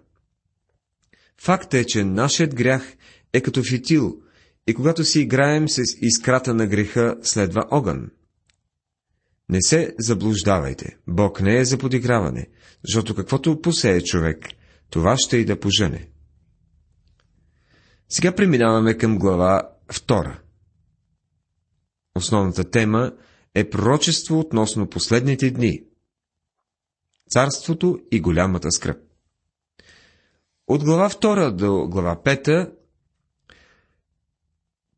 Факт 1.41 1.75
е, 1.75 1.85
че 1.85 2.05
нашият 2.05 2.55
грях 2.55 2.97
е 3.33 3.41
като 3.41 3.63
фитил, 3.63 4.23
и 4.67 4.75
когато 4.75 5.05
си 5.05 5.21
играем 5.21 5.69
с 5.69 5.83
искрата 6.01 6.55
на 6.55 6.67
греха, 6.67 7.17
следва 7.23 7.65
огън. 7.71 8.11
Не 9.49 9.63
се 9.63 9.95
заблуждавайте. 9.99 10.97
Бог 11.07 11.41
не 11.41 11.59
е 11.59 11.65
за 11.65 11.79
подиграване, 11.79 12.47
защото 12.85 13.15
каквото 13.15 13.61
посее 13.61 14.01
човек, 14.01 14.49
това 14.91 15.17
ще 15.19 15.37
и 15.37 15.45
да 15.45 15.61
пожене. 15.61 16.09
Сега 18.09 18.35
преминаваме 18.35 18.97
към 18.97 19.19
глава 19.19 19.71
2. 19.89 20.39
Основната 22.15 22.71
тема 22.71 23.13
е 23.57 23.71
пророчество 23.71 24.39
относно 24.39 24.87
последните 24.87 25.51
дни. 25.51 25.83
Царството 27.31 27.99
и 28.11 28.21
голямата 28.21 28.73
скръп. 28.73 28.97
От 30.67 30.85
глава 30.85 31.11
2 31.11 31.51
до 31.51 31.89
глава 31.89 32.17
5 32.25 32.73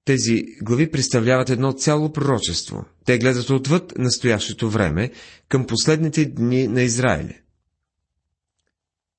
тези 0.04 0.44
глави 0.62 0.90
представляват 0.90 1.50
едно 1.50 1.72
цяло 1.72 2.12
пророчество. 2.12 2.84
Те 3.04 3.18
гледат 3.18 3.50
отвъд 3.50 3.98
настоящето 3.98 4.70
време 4.70 5.10
към 5.48 5.66
последните 5.66 6.24
дни 6.24 6.68
на 6.68 6.82
Израиле. 6.82 7.42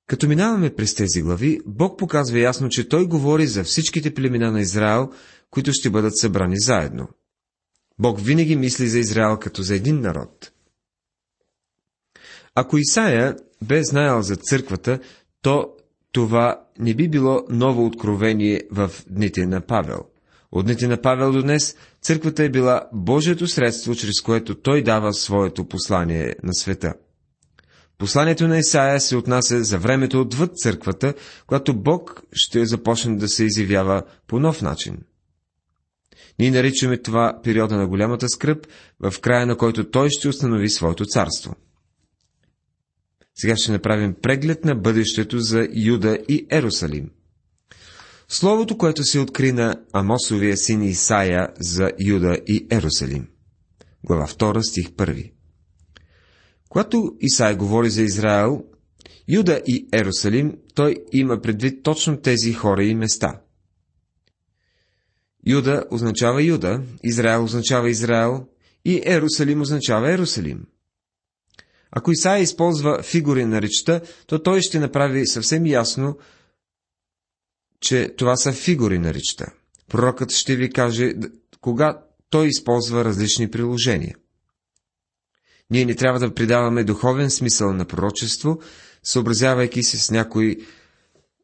Като 0.07 0.27
минаваме 0.27 0.75
през 0.75 0.95
тези 0.95 1.21
глави, 1.21 1.59
Бог 1.65 1.99
показва 1.99 2.39
ясно, 2.39 2.69
че 2.69 2.89
Той 2.89 3.07
говори 3.07 3.47
за 3.47 3.63
всичките 3.63 4.13
племена 4.13 4.51
на 4.51 4.61
Израел, 4.61 5.11
които 5.49 5.71
ще 5.73 5.89
бъдат 5.89 6.17
събрани 6.17 6.55
заедно. 6.57 7.07
Бог 7.99 8.19
винаги 8.21 8.55
мисли 8.55 8.87
за 8.87 8.99
Израел 8.99 9.37
като 9.37 9.61
за 9.61 9.75
един 9.75 10.01
народ. 10.01 10.51
Ако 12.55 12.77
Исаия 12.77 13.35
бе 13.61 13.83
знаел 13.83 14.21
за 14.21 14.35
църквата, 14.35 14.99
то 15.41 15.69
това 16.11 16.61
не 16.79 16.93
би 16.93 17.09
било 17.09 17.43
ново 17.49 17.85
откровение 17.85 18.61
в 18.71 18.91
дните 19.09 19.45
на 19.45 19.61
Павел. 19.61 19.99
От 20.51 20.65
дните 20.65 20.87
на 20.87 21.01
Павел 21.01 21.31
до 21.31 21.41
днес 21.41 21.75
църквата 22.01 22.43
е 22.43 22.49
била 22.49 22.89
Божието 22.93 23.47
средство, 23.47 23.95
чрез 23.95 24.21
което 24.21 24.55
той 24.55 24.83
дава 24.83 25.13
своето 25.13 25.65
послание 25.65 26.35
на 26.43 26.53
света. 26.53 26.93
Посланието 27.97 28.47
на 28.47 28.57
Исаия 28.57 29.01
се 29.01 29.17
отнася 29.17 29.63
за 29.63 29.77
времето 29.77 30.21
отвъд 30.21 30.57
църквата, 30.57 31.13
когато 31.47 31.73
Бог 31.73 32.21
ще 32.33 32.65
започне 32.65 33.17
да 33.17 33.27
се 33.27 33.45
изявява 33.45 34.03
по 34.27 34.39
нов 34.39 34.61
начин. 34.61 34.97
Ние 36.39 36.51
наричаме 36.51 36.97
това 36.97 37.39
периода 37.43 37.77
на 37.77 37.87
голямата 37.87 38.29
скръп, 38.29 38.67
в 38.99 39.19
края 39.21 39.45
на 39.45 39.57
който 39.57 39.89
Той 39.89 40.09
ще 40.09 40.27
установи 40.27 40.69
своето 40.69 41.05
царство. 41.05 41.55
Сега 43.35 43.57
ще 43.57 43.71
направим 43.71 44.15
преглед 44.21 44.65
на 44.65 44.75
бъдещето 44.75 45.39
за 45.39 45.67
Юда 45.73 46.17
и 46.29 46.47
Ерусалим. 46.51 47.09
Словото, 48.27 48.77
което 48.77 49.03
се 49.03 49.19
откри 49.19 49.51
на 49.51 49.75
Амосовия 49.93 50.57
син 50.57 50.81
Исаия 50.81 51.47
за 51.59 51.91
Юда 52.05 52.37
и 52.47 52.67
Ерусалим. 52.71 53.27
Глава 54.03 54.27
2, 54.27 54.61
стих 54.61 54.89
1. 54.89 55.31
Когато 56.69 57.15
Исаия 57.19 57.55
говори 57.55 57.89
за 57.89 58.01
Израел, 58.01 58.63
Юда 59.27 59.61
и 59.67 59.87
Ерусалим, 59.93 60.57
той 60.75 60.95
има 61.13 61.41
предвид 61.41 61.83
точно 61.83 62.21
тези 62.21 62.53
хора 62.53 62.83
и 62.83 62.95
места. 62.95 63.41
Юда 65.45 65.85
означава 65.91 66.43
Юда, 66.43 66.81
Израел 67.03 67.43
означава 67.43 67.89
Израел 67.89 68.47
и 68.85 69.01
Ерусалим 69.05 69.61
означава 69.61 70.11
Ерусалим. 70.11 70.65
Ако 71.91 72.11
Исаия 72.11 72.41
използва 72.41 73.03
фигури 73.03 73.45
на 73.45 73.61
речта, 73.61 74.01
то 74.27 74.43
той 74.43 74.61
ще 74.61 74.79
направи 74.79 75.27
съвсем 75.27 75.65
ясно, 75.65 76.17
че 77.79 78.13
това 78.17 78.35
са 78.35 78.53
фигури 78.53 78.99
на 78.99 79.13
речта. 79.13 79.45
Пророкът 79.87 80.31
ще 80.31 80.55
ви 80.55 80.69
каже 80.69 81.13
кога 81.61 82.01
той 82.29 82.47
използва 82.47 83.05
различни 83.05 83.51
приложения. 83.51 84.15
Ние 85.69 85.85
не 85.85 85.95
трябва 85.95 86.19
да 86.19 86.33
придаваме 86.33 86.83
духовен 86.83 87.29
смисъл 87.29 87.73
на 87.73 87.85
пророчество, 87.85 88.59
съобразявайки 89.03 89.83
се 89.83 89.97
с 89.97 90.11
някои 90.11 90.57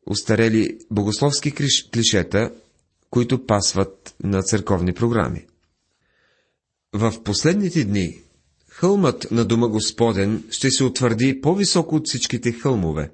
устарели 0.09 0.79
богословски 0.91 1.53
клишета, 1.93 2.51
които 3.15 3.45
пасват 3.45 4.15
на 4.24 4.43
църковни 4.43 4.93
програми. 4.93 5.45
В 6.93 7.24
последните 7.24 7.84
дни 7.84 8.22
хълмът 8.69 9.31
на 9.31 9.45
Дома 9.45 9.67
Господен 9.67 10.43
ще 10.51 10.72
се 10.72 10.84
утвърди 10.84 11.41
по-високо 11.41 11.95
от 11.95 12.07
всичките 12.07 12.51
хълмове 12.51 13.12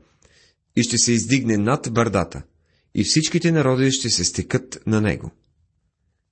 и 0.75 0.83
ще 0.83 0.97
се 0.97 1.11
издигне 1.11 1.57
над 1.57 1.93
бърдата, 1.93 2.43
и 2.95 3.03
всичките 3.03 3.51
народи 3.51 3.91
ще 3.91 4.09
се 4.09 4.23
стекат 4.23 4.79
на 4.87 5.01
него. 5.01 5.31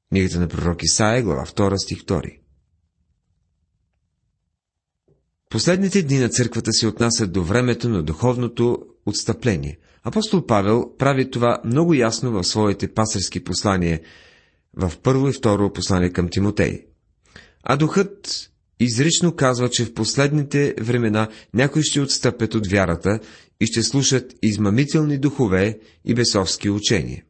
Книгата 0.09 0.39
на 0.39 0.47
пророк 0.47 0.83
Исаия, 0.83 1.23
глава 1.23 1.45
2, 1.45 1.77
стих 1.77 2.03
2. 2.03 2.39
Последните 5.49 6.03
дни 6.03 6.17
на 6.17 6.29
църквата 6.29 6.73
се 6.73 6.87
отнасят 6.87 7.31
до 7.31 7.43
времето 7.43 7.89
на 7.89 8.03
духовното 8.03 8.85
отстъпление. 9.05 9.79
Апостол 10.03 10.45
Павел 10.45 10.97
прави 10.97 11.31
това 11.31 11.61
много 11.65 11.93
ясно 11.93 12.31
в 12.31 12.43
своите 12.43 12.93
пасърски 12.93 13.43
послания 13.43 13.99
в 14.73 14.91
първо 15.03 15.29
и 15.29 15.33
второ 15.33 15.73
послание 15.73 16.09
към 16.09 16.29
Тимотей. 16.29 16.85
А 17.63 17.77
духът 17.77 18.49
изрично 18.79 19.35
казва, 19.35 19.69
че 19.69 19.85
в 19.85 19.93
последните 19.93 20.75
времена 20.81 21.29
някои 21.53 21.83
ще 21.83 22.01
отстъпят 22.01 22.55
от 22.55 22.67
вярата 22.67 23.19
и 23.59 23.65
ще 23.65 23.83
слушат 23.83 24.35
измамителни 24.43 25.17
духове 25.17 25.79
и 26.05 26.13
бесовски 26.13 26.69
учения. 26.69 27.23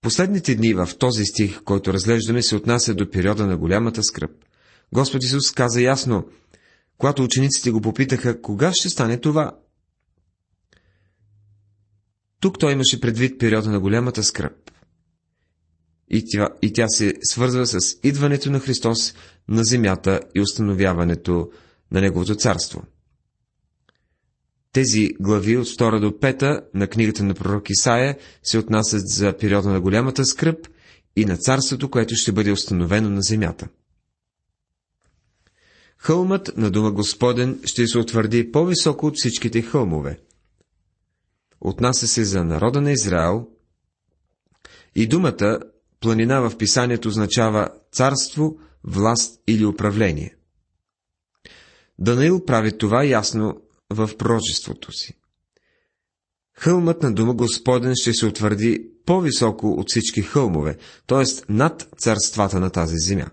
Последните 0.00 0.54
дни 0.54 0.74
в 0.74 0.88
този 0.98 1.24
стих, 1.24 1.62
който 1.62 1.92
разглеждаме, 1.92 2.42
се 2.42 2.56
отнася 2.56 2.94
до 2.94 3.10
периода 3.10 3.46
на 3.46 3.56
голямата 3.56 4.02
скръп– 4.02 4.30
Господ 4.92 5.24
Исус 5.24 5.52
каза 5.52 5.80
ясно, 5.80 6.24
когато 6.98 7.22
учениците 7.22 7.70
го 7.70 7.80
попитаха, 7.80 8.42
кога 8.42 8.72
ще 8.72 8.88
стане 8.88 9.16
това? 9.16 9.52
Тук 12.42 12.58
той 12.58 12.72
имаше 12.72 13.00
предвид 13.00 13.38
периода 13.38 13.70
на 13.70 13.80
голямата 13.80 14.22
скръп. 14.22 14.70
И 16.10 16.24
тя, 16.26 16.48
и 16.62 16.72
тя 16.72 16.88
се 16.88 17.14
свързва 17.22 17.66
с 17.66 17.78
идването 18.02 18.50
на 18.50 18.60
Христос 18.60 19.14
на 19.48 19.64
земята 19.64 20.20
и 20.34 20.40
установяването 20.40 21.50
на 21.90 22.00
Неговото 22.00 22.34
царство. 22.34 22.82
Тези 24.72 25.08
глави 25.20 25.56
от 25.56 25.66
2 25.66 26.00
до 26.00 26.10
5 26.10 26.64
на 26.74 26.86
книгата 26.86 27.24
на 27.24 27.34
пророк 27.34 27.70
Исаия 27.70 28.18
се 28.42 28.58
отнасят 28.58 29.08
за 29.08 29.36
периода 29.36 29.68
на 29.68 29.80
голямата 29.80 30.24
скръп 30.24 30.68
и 31.16 31.24
на 31.24 31.36
царството, 31.36 31.90
което 31.90 32.14
ще 32.14 32.32
бъде 32.32 32.52
установено 32.52 33.10
на 33.10 33.22
земята. 33.22 33.68
Хълмът 35.98 36.56
на 36.56 36.70
дума 36.70 36.92
Господен 36.92 37.60
ще 37.64 37.86
се 37.86 37.98
утвърди 37.98 38.52
по-високо 38.52 39.06
от 39.06 39.14
всичките 39.16 39.62
хълмове. 39.62 40.18
Отнася 41.64 42.06
се 42.06 42.24
за 42.24 42.44
народа 42.44 42.80
на 42.80 42.92
Израел 42.92 43.46
и 44.94 45.06
думата 45.06 45.58
планина 46.00 46.40
в 46.40 46.56
писанието 46.58 47.08
означава 47.08 47.68
царство, 47.92 48.58
власт 48.84 49.40
или 49.46 49.64
управление. 49.64 50.36
Данаил 51.98 52.44
прави 52.44 52.78
това 52.78 53.04
ясно 53.04 53.60
в 53.90 54.10
пророчеството 54.18 54.92
си. 54.92 55.18
Хълмът 56.54 57.02
на 57.02 57.14
дума 57.14 57.34
Господен 57.34 57.92
ще 57.94 58.12
се 58.12 58.26
утвърди 58.26 58.90
по-високо 59.06 59.70
от 59.70 59.90
всички 59.90 60.22
хълмове, 60.22 60.76
т.е. 61.06 61.52
над 61.52 61.88
царствата 61.98 62.60
на 62.60 62.70
тази 62.70 62.96
земя. 62.96 63.30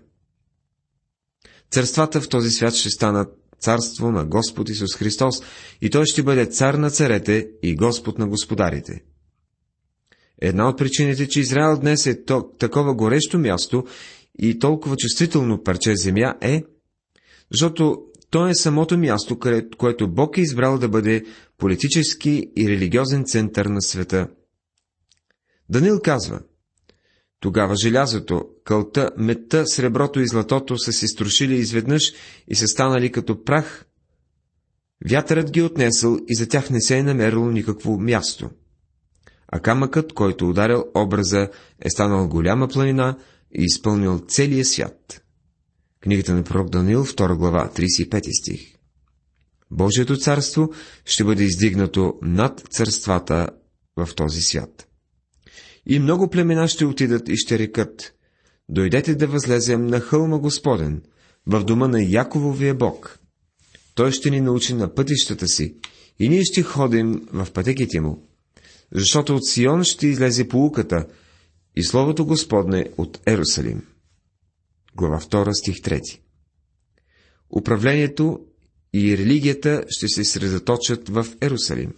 Царствата 1.70 2.20
в 2.20 2.28
този 2.28 2.50
свят 2.50 2.74
ще 2.74 2.90
станат 2.90 3.39
царство 3.60 4.10
на 4.10 4.24
Господ 4.24 4.68
Исус 4.68 4.96
Христос 4.96 5.34
и 5.80 5.90
Той 5.90 6.06
ще 6.06 6.22
бъде 6.22 6.46
цар 6.46 6.74
на 6.74 6.90
царете 6.90 7.48
и 7.62 7.76
Господ 7.76 8.18
на 8.18 8.28
господарите. 8.28 9.02
Една 10.40 10.68
от 10.68 10.78
причините, 10.78 11.28
че 11.28 11.40
Израел 11.40 11.78
днес 11.80 12.06
е 12.06 12.24
то, 12.24 12.50
такова 12.58 12.94
горещо 12.94 13.38
място 13.38 13.84
и 14.38 14.58
толкова 14.58 14.96
чувствително 14.96 15.62
парче 15.62 15.96
земя 15.96 16.34
е, 16.40 16.64
защото 17.52 18.02
то 18.30 18.48
е 18.48 18.54
самото 18.54 18.98
място, 18.98 19.38
което 19.78 20.10
Бог 20.10 20.38
е 20.38 20.40
избрал 20.40 20.78
да 20.78 20.88
бъде 20.88 21.24
политически 21.58 22.50
и 22.56 22.68
религиозен 22.68 23.24
център 23.24 23.66
на 23.66 23.82
света. 23.82 24.28
Данил 25.68 26.00
казва, 26.04 26.40
тогава 27.40 27.76
желязото, 27.76 28.44
кълта, 28.64 29.10
метта, 29.16 29.66
среброто 29.66 30.20
и 30.20 30.28
златото 30.28 30.78
са 30.78 30.92
се 30.92 31.08
струшили 31.08 31.54
изведнъж 31.54 32.12
и 32.48 32.54
са 32.54 32.66
станали 32.68 33.12
като 33.12 33.44
прах. 33.44 33.86
Вятърът 35.10 35.50
ги 35.50 35.62
отнесъл 35.62 36.18
и 36.28 36.34
за 36.34 36.48
тях 36.48 36.70
не 36.70 36.80
се 36.80 36.98
е 36.98 37.02
намерило 37.02 37.50
никакво 37.50 37.98
място. 38.00 38.50
А 39.48 39.60
камъкът, 39.60 40.12
който 40.12 40.48
ударил 40.48 40.84
образа, 40.94 41.48
е 41.80 41.90
станал 41.90 42.28
голяма 42.28 42.68
планина 42.68 43.18
и 43.52 43.64
изпълнил 43.64 44.24
целия 44.28 44.64
свят. 44.64 45.22
Книгата 46.00 46.34
на 46.34 46.42
пророк 46.42 46.70
Данил, 46.70 47.04
2 47.04 47.36
глава, 47.36 47.70
35 47.76 48.40
стих. 48.40 48.60
Божието 49.70 50.16
царство 50.16 50.70
ще 51.04 51.24
бъде 51.24 51.44
издигнато 51.44 52.18
над 52.22 52.62
царствата 52.70 53.48
в 53.96 54.14
този 54.14 54.40
свят. 54.40 54.89
И 55.86 55.98
много 55.98 56.30
племена 56.30 56.68
ще 56.68 56.86
отидат 56.86 57.28
и 57.28 57.36
ще 57.36 57.58
рекат, 57.58 58.14
дойдете 58.68 59.14
да 59.14 59.26
възлезем 59.26 59.86
на 59.86 60.00
хълма 60.00 60.38
Господен, 60.38 61.02
в 61.46 61.64
дома 61.64 61.88
на 61.88 62.02
Якововия 62.02 62.74
Бог. 62.74 63.18
Той 63.94 64.12
ще 64.12 64.30
ни 64.30 64.40
научи 64.40 64.74
на 64.74 64.94
пътищата 64.94 65.48
си 65.48 65.74
и 66.18 66.28
ние 66.28 66.44
ще 66.44 66.62
ходим 66.62 67.28
в 67.32 67.48
пътеките 67.52 68.00
му, 68.00 68.28
защото 68.92 69.36
от 69.36 69.46
Сион 69.46 69.84
ще 69.84 70.06
излезе 70.06 70.48
полуката 70.48 71.06
и 71.76 71.84
Словото 71.84 72.26
Господне 72.26 72.86
от 72.98 73.20
Ерусалим 73.26 73.82
глава 75.00 75.20
2, 75.20 75.52
стих 75.52 75.76
3. 75.76 76.20
Управлението 77.50 78.40
и 78.92 79.18
религията 79.18 79.84
ще 79.88 80.08
се 80.08 80.24
средоточат 80.24 81.08
в 81.08 81.26
Ерусалим. 81.40 81.94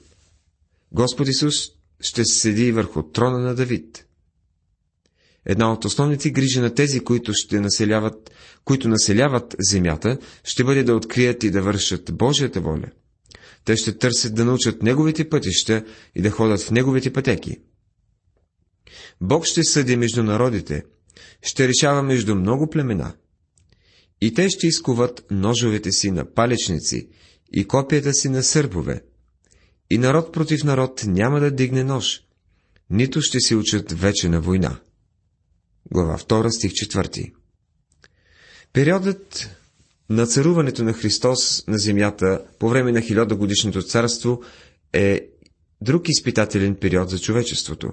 Господ 0.93 1.29
Исус 1.29 1.55
ще 2.03 2.25
седи 2.25 2.73
върху 2.73 3.03
трона 3.03 3.39
на 3.39 3.55
Давид. 3.55 4.07
Една 5.47 5.73
от 5.73 5.85
основните 5.85 6.31
грижи 6.31 6.61
на 6.61 6.75
тези, 6.75 7.01
които, 7.01 7.33
ще 7.35 7.61
населяват, 7.61 8.31
които 8.65 8.89
населяват 8.89 9.57
земята, 9.61 10.19
ще 10.45 10.65
бъде 10.65 10.83
да 10.83 10.95
открият 10.95 11.45
и 11.45 11.51
да 11.51 11.63
вършат 11.63 12.17
Божията 12.17 12.61
воля. 12.61 12.87
Те 13.65 13.77
ще 13.77 13.99
търсят 13.99 14.35
да 14.35 14.45
научат 14.45 14.83
Неговите 14.83 15.29
пътища 15.29 15.85
и 16.15 16.23
да 16.23 16.31
ходят 16.31 16.61
в 16.61 16.71
Неговите 16.71 17.13
пътеки. 17.13 17.57
Бог 19.21 19.45
ще 19.45 19.65
съди 19.65 19.97
между 19.97 20.23
народите, 20.23 20.83
ще 21.43 21.69
решава 21.69 22.03
между 22.03 22.35
много 22.35 22.71
племена. 22.71 23.15
И 24.21 24.35
те 24.35 24.51
ще 24.51 24.67
изкуват 24.67 25.25
ножовете 25.31 25.93
си 25.93 26.11
на 26.11 26.35
палечници 26.35 27.09
и 27.53 27.65
копията 27.65 28.13
си 28.13 28.29
на 28.29 28.43
сърбове. 28.43 29.03
И 29.93 29.99
народ 29.99 30.33
против 30.33 30.65
народ 30.65 31.05
няма 31.07 31.41
да 31.41 31.51
дигне 31.51 31.85
нож, 31.85 32.21
нито 32.91 33.21
ще 33.23 33.41
се 33.41 33.57
учат 33.57 33.93
вече 33.93 34.29
на 34.29 34.41
война. 34.41 34.81
Глава 35.91 36.19
2, 36.19 36.49
стих 36.51 36.73
4 36.73 37.33
Периодът 38.73 39.51
на 40.11 40.27
царуването 40.27 40.85
на 40.85 40.93
Христос 40.93 41.67
на 41.67 41.79
земята 41.79 42.45
по 42.59 42.69
време 42.69 42.93
на 42.93 43.01
хилядогодишното 43.01 43.83
царство 43.83 44.43
е 44.93 45.29
друг 45.81 46.09
изпитателен 46.09 46.75
период 46.75 47.11
за 47.11 47.19
човечеството. 47.19 47.93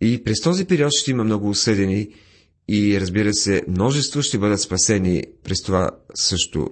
И 0.00 0.24
през 0.24 0.40
този 0.40 0.64
период 0.64 0.92
ще 0.92 1.10
има 1.10 1.24
много 1.24 1.48
осъдени 1.48 2.14
и, 2.68 3.00
разбира 3.00 3.34
се, 3.34 3.62
множество 3.68 4.22
ще 4.22 4.38
бъдат 4.38 4.60
спасени 4.60 5.24
през 5.44 5.62
това 5.62 5.90
също, 6.14 6.70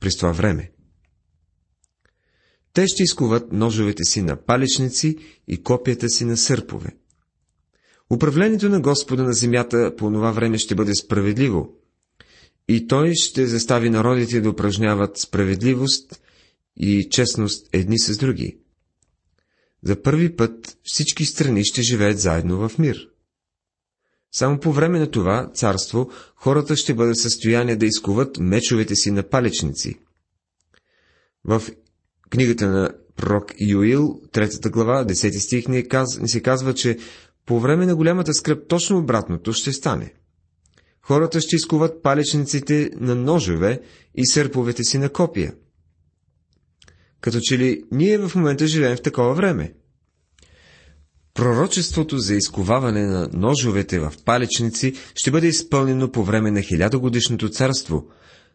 през 0.00 0.16
това 0.16 0.32
време. 0.32 0.70
Те 2.78 2.86
ще 2.86 3.02
изкуват 3.02 3.52
ножовете 3.52 4.04
си 4.04 4.22
на 4.22 4.36
палечници 4.36 5.16
и 5.48 5.62
копията 5.62 6.08
си 6.08 6.24
на 6.24 6.36
сърпове. 6.36 6.96
Управлението 8.10 8.68
на 8.68 8.80
Господа 8.80 9.22
на 9.22 9.32
земята 9.32 9.94
по 9.96 10.12
това 10.12 10.32
време 10.32 10.58
ще 10.58 10.74
бъде 10.74 10.92
справедливо, 10.94 11.76
и 12.68 12.86
той 12.86 13.12
ще 13.14 13.46
застави 13.46 13.90
народите 13.90 14.40
да 14.40 14.50
упражняват 14.50 15.18
справедливост 15.18 16.20
и 16.76 17.08
честност 17.10 17.68
едни 17.72 17.98
с 17.98 18.18
други. 18.18 18.58
За 19.82 20.02
първи 20.02 20.36
път 20.36 20.78
всички 20.82 21.24
страни 21.24 21.64
ще 21.64 21.82
живеят 21.82 22.20
заедно 22.20 22.68
в 22.68 22.78
мир. 22.78 23.08
Само 24.32 24.60
по 24.60 24.72
време 24.72 24.98
на 24.98 25.10
това 25.10 25.50
царство 25.54 26.10
хората 26.36 26.76
ще 26.76 26.94
бъдат 26.94 27.16
в 27.16 27.22
състояние 27.22 27.76
да 27.76 27.86
изкуват 27.86 28.38
мечовете 28.40 28.96
си 28.96 29.10
на 29.10 29.22
палечници. 29.22 29.98
В 31.44 31.62
книгата 32.30 32.68
на 32.68 32.90
пророк 33.16 33.52
Юил, 33.60 34.20
третата 34.32 34.70
глава, 34.70 35.04
10 35.04 35.38
стих, 35.38 35.68
ни, 35.68 35.88
каз, 35.88 36.18
ни 36.20 36.28
се 36.28 36.42
казва, 36.42 36.74
че 36.74 36.98
по 37.46 37.60
време 37.60 37.86
на 37.86 37.96
голямата 37.96 38.34
скръп 38.34 38.68
точно 38.68 38.98
обратното 38.98 39.52
ще 39.52 39.72
стане. 39.72 40.12
Хората 41.02 41.40
ще 41.40 41.56
изкуват 41.56 42.02
палечниците 42.02 42.90
на 42.96 43.14
ножове 43.14 43.80
и 44.14 44.26
сърповете 44.26 44.84
си 44.84 44.98
на 44.98 45.08
копия– 45.08 45.54
като 47.20 47.40
че 47.40 47.58
ли 47.58 47.82
ние 47.92 48.18
в 48.18 48.34
момента 48.34 48.66
живеем 48.66 48.96
в 48.96 49.02
такова 49.02 49.34
време. 49.34 49.72
Пророчеството 51.34 52.18
за 52.18 52.34
изковаване 52.34 53.06
на 53.06 53.28
ножовете 53.32 53.98
в 53.98 54.12
палечници 54.24 54.94
ще 55.14 55.30
бъде 55.30 55.46
изпълнено 55.46 56.12
по 56.12 56.24
време 56.24 56.50
на 56.50 56.62
хилядогодишното 56.62 57.48
царство, 57.48 58.06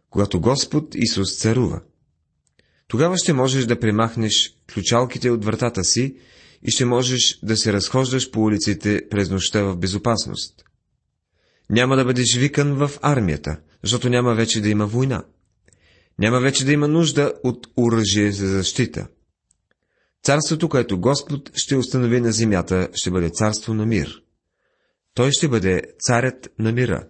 когато 0.09 0.41
Господ 0.41 0.95
Исус 0.95 1.37
царува. 1.37 1.81
Тогава 2.93 3.17
ще 3.17 3.33
можеш 3.33 3.65
да 3.65 3.79
премахнеш 3.79 4.57
ключалките 4.73 5.29
от 5.29 5.45
вратата 5.45 5.83
си 5.83 6.15
и 6.63 6.71
ще 6.71 6.85
можеш 6.85 7.39
да 7.43 7.57
се 7.57 7.73
разхождаш 7.73 8.31
по 8.31 8.43
улиците 8.43 9.01
през 9.09 9.29
нощта 9.29 9.63
в 9.63 9.77
безопасност. 9.77 10.63
Няма 11.69 11.95
да 11.95 12.05
бъдеш 12.05 12.37
викан 12.37 12.73
в 12.73 12.91
армията, 13.01 13.59
защото 13.83 14.09
няма 14.09 14.35
вече 14.35 14.61
да 14.61 14.69
има 14.69 14.87
война. 14.87 15.23
Няма 16.19 16.39
вече 16.39 16.65
да 16.65 16.71
има 16.71 16.87
нужда 16.87 17.33
от 17.43 17.67
оръжие 17.77 18.31
за 18.31 18.47
защита. 18.47 19.07
Царството, 20.23 20.69
което 20.69 20.99
Господ 20.99 21.51
ще 21.55 21.75
установи 21.75 22.21
на 22.21 22.31
земята, 22.31 22.89
ще 22.93 23.11
бъде 23.11 23.29
царство 23.29 23.73
на 23.73 23.85
мир. 23.85 24.21
Той 25.13 25.31
ще 25.31 25.47
бъде 25.47 25.81
царят 25.99 26.49
на 26.59 26.71
мира. 26.71 27.07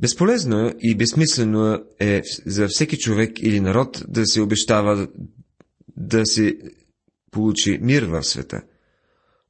Безполезно 0.00 0.72
и 0.80 0.96
безсмислено 0.96 1.84
е 2.00 2.22
за 2.46 2.68
всеки 2.68 2.98
човек 2.98 3.42
или 3.42 3.60
народ 3.60 4.04
да 4.08 4.26
се 4.26 4.40
обещава 4.40 5.08
да 5.96 6.26
се 6.26 6.58
получи 7.30 7.78
мир 7.82 8.02
в 8.02 8.22
света. 8.22 8.62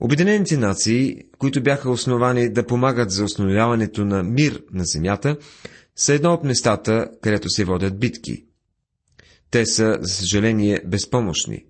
Обединените 0.00 0.56
нации, 0.56 1.22
които 1.38 1.62
бяха 1.62 1.90
основани 1.90 2.52
да 2.52 2.66
помагат 2.66 3.10
за 3.10 3.24
установяването 3.24 4.04
на 4.04 4.22
мир 4.22 4.62
на 4.72 4.84
земята, 4.84 5.36
са 5.96 6.14
едно 6.14 6.32
от 6.34 6.44
местата, 6.44 7.10
където 7.22 7.50
се 7.50 7.64
водят 7.64 7.98
битки. 7.98 8.46
Те 9.50 9.66
са, 9.66 9.98
за 10.00 10.14
съжаление, 10.14 10.82
безпомощни. 10.86 11.64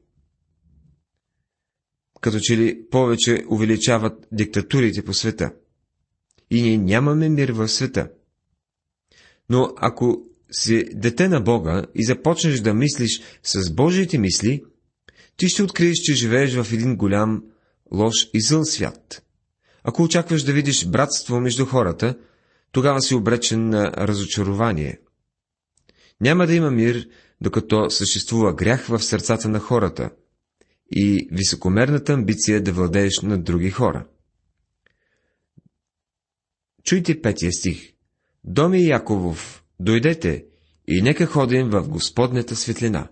като 2.20 2.38
че 2.40 2.56
ли 2.56 2.88
повече 2.90 3.44
увеличават 3.50 4.26
диктатурите 4.32 5.04
по 5.04 5.14
света. 5.14 5.52
И 6.50 6.62
ние 6.62 6.78
нямаме 6.78 7.28
мир 7.28 7.48
в 7.48 7.68
света. 7.68 8.10
Но 9.50 9.72
ако 9.76 10.22
си 10.52 10.84
дете 10.94 11.28
на 11.28 11.40
Бога 11.40 11.86
и 11.94 12.04
започнеш 12.04 12.60
да 12.60 12.74
мислиш 12.74 13.20
с 13.42 13.70
Божиите 13.72 14.18
мисли, 14.18 14.64
ти 15.36 15.48
ще 15.48 15.62
откриеш, 15.62 15.98
че 15.98 16.14
живееш 16.14 16.54
в 16.54 16.72
един 16.72 16.96
голям, 16.96 17.42
лош 17.92 18.14
и 18.34 18.40
зъл 18.40 18.64
свят. 18.64 19.22
Ако 19.84 20.02
очакваш 20.02 20.42
да 20.42 20.52
видиш 20.52 20.86
братство 20.86 21.40
между 21.40 21.66
хората, 21.66 22.18
тогава 22.72 23.02
си 23.02 23.14
обречен 23.14 23.68
на 23.68 23.92
разочарование. 23.92 24.98
Няма 26.20 26.46
да 26.46 26.54
има 26.54 26.70
мир, 26.70 27.08
докато 27.40 27.90
съществува 27.90 28.54
грях 28.54 28.86
в 28.86 28.98
сърцата 28.98 29.48
на 29.48 29.58
хората 29.60 30.10
и 30.92 31.28
високомерната 31.32 32.12
амбиция 32.12 32.62
да 32.62 32.72
владееш 32.72 33.20
над 33.22 33.44
други 33.44 33.70
хора. 33.70 34.06
Чуйте 36.84 37.22
петия 37.22 37.52
стих. 37.52 37.92
Доми 38.44 38.86
Яковов, 38.86 39.64
дойдете 39.80 40.44
и 40.88 41.02
нека 41.02 41.26
ходим 41.26 41.70
в 41.70 41.88
Господнята 41.88 42.56
светлина. 42.56 43.08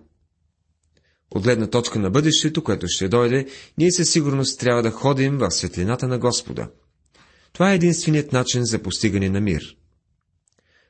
От 1.31 1.43
гледна 1.43 1.67
точка 1.67 1.99
на 1.99 2.09
бъдещето, 2.09 2.63
което 2.63 2.87
ще 2.87 3.07
дойде, 3.07 3.47
ние 3.77 3.91
със 3.91 4.11
сигурност 4.11 4.59
трябва 4.59 4.83
да 4.83 4.91
ходим 4.91 5.37
в 5.37 5.51
светлината 5.51 6.07
на 6.07 6.19
Господа. 6.19 6.71
Това 7.53 7.71
е 7.71 7.75
единственият 7.75 8.33
начин 8.33 8.65
за 8.65 8.81
постигане 8.81 9.29
на 9.29 9.41
мир. 9.41 9.77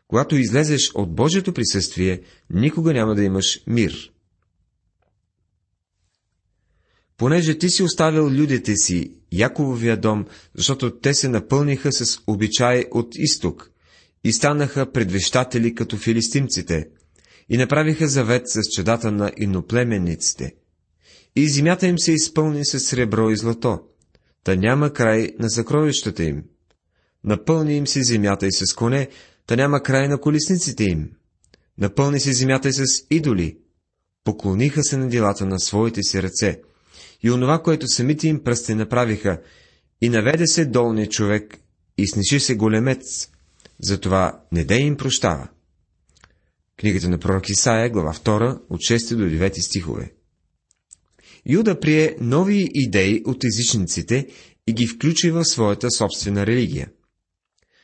Когато 0.07 0.35
излезеш 0.35 0.91
от 0.95 1.15
Божието 1.15 1.53
присъствие, 1.53 2.21
никога 2.49 2.93
няма 2.93 3.15
да 3.15 3.23
имаш 3.23 3.63
мир. 3.67 4.11
Понеже 7.17 7.57
ти 7.57 7.69
си 7.69 7.83
оставил 7.83 8.29
людите 8.29 8.75
си, 8.75 9.13
Якововия 9.31 9.97
дом, 9.97 10.25
защото 10.55 10.99
те 10.99 11.13
се 11.13 11.29
напълниха 11.29 11.91
с 11.91 12.19
обичай 12.27 12.85
от 12.91 13.15
изток 13.15 13.71
и 14.23 14.33
станаха 14.33 14.91
предвещатели 14.91 15.75
като 15.75 15.97
филистимците, 15.97 16.87
и 17.49 17.57
направиха 17.57 18.07
завет 18.07 18.49
с 18.49 18.61
чедата 18.75 19.11
на 19.11 19.31
иноплеменниците. 19.37 20.55
И 21.35 21.49
земята 21.49 21.87
им 21.87 21.99
се 21.99 22.11
изпълни 22.11 22.65
с 22.65 22.79
сребро 22.79 23.29
и 23.29 23.37
злато, 23.37 23.79
та 24.43 24.55
няма 24.55 24.93
край 24.93 25.31
на 25.39 25.49
съкровищата 25.49 26.23
им. 26.23 26.43
Напълни 27.23 27.77
им 27.77 27.87
се 27.87 28.03
земята 28.03 28.47
и 28.47 28.51
с 28.51 28.73
коне, 28.73 29.07
та 29.47 29.55
няма 29.55 29.83
край 29.83 30.07
на 30.07 30.17
колесниците 30.17 30.83
им. 30.83 31.11
Напълни 31.77 32.19
се 32.19 32.33
земята 32.33 32.69
и 32.69 32.73
с 32.73 32.85
идоли. 33.09 33.57
Поклониха 34.23 34.83
се 34.83 34.97
на 34.97 35.09
делата 35.09 35.45
на 35.45 35.59
своите 35.59 36.03
си 36.03 36.23
ръце. 36.23 36.61
И 37.23 37.31
онова, 37.31 37.61
което 37.61 37.87
самите 37.87 38.27
им 38.27 38.43
пръсти 38.43 38.73
направиха, 38.73 39.41
и 40.01 40.09
наведе 40.09 40.47
се 40.47 40.65
долния 40.65 41.09
човек, 41.09 41.57
и 41.97 42.07
сниши 42.07 42.39
се 42.39 42.55
големец, 42.55 43.29
затова 43.81 44.41
не 44.51 44.63
де 44.63 44.79
им 44.79 44.97
прощава. 44.97 45.47
Книгата 46.79 47.09
на 47.09 47.17
пророк 47.17 47.49
Исаия, 47.49 47.89
глава 47.89 48.13
2, 48.13 48.59
от 48.69 48.79
6 48.79 49.15
до 49.15 49.23
9 49.23 49.59
стихове. 49.59 50.11
Юда 51.45 51.79
прие 51.79 52.15
нови 52.21 52.69
идеи 52.73 53.21
от 53.25 53.43
езичниците 53.43 54.27
и 54.67 54.73
ги 54.73 54.87
включи 54.87 55.31
в 55.31 55.45
своята 55.45 55.91
собствена 55.91 56.45
религия. 56.45 56.89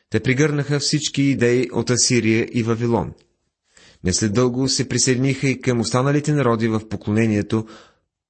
Те 0.10 0.20
пригърнаха 0.20 0.80
всички 0.80 1.22
идеи 1.22 1.70
от 1.72 1.90
Асирия 1.90 2.48
и 2.54 2.64
Вавилон. 2.64 3.14
Не 4.04 4.14
след 4.14 4.34
дълго 4.34 4.68
се 4.68 4.90
присъединиха 4.90 5.48
и 5.48 5.62
към 5.62 5.80
останалите 5.80 6.34
народи 6.34 6.68
в 6.68 6.90
поклонението, 6.90 7.68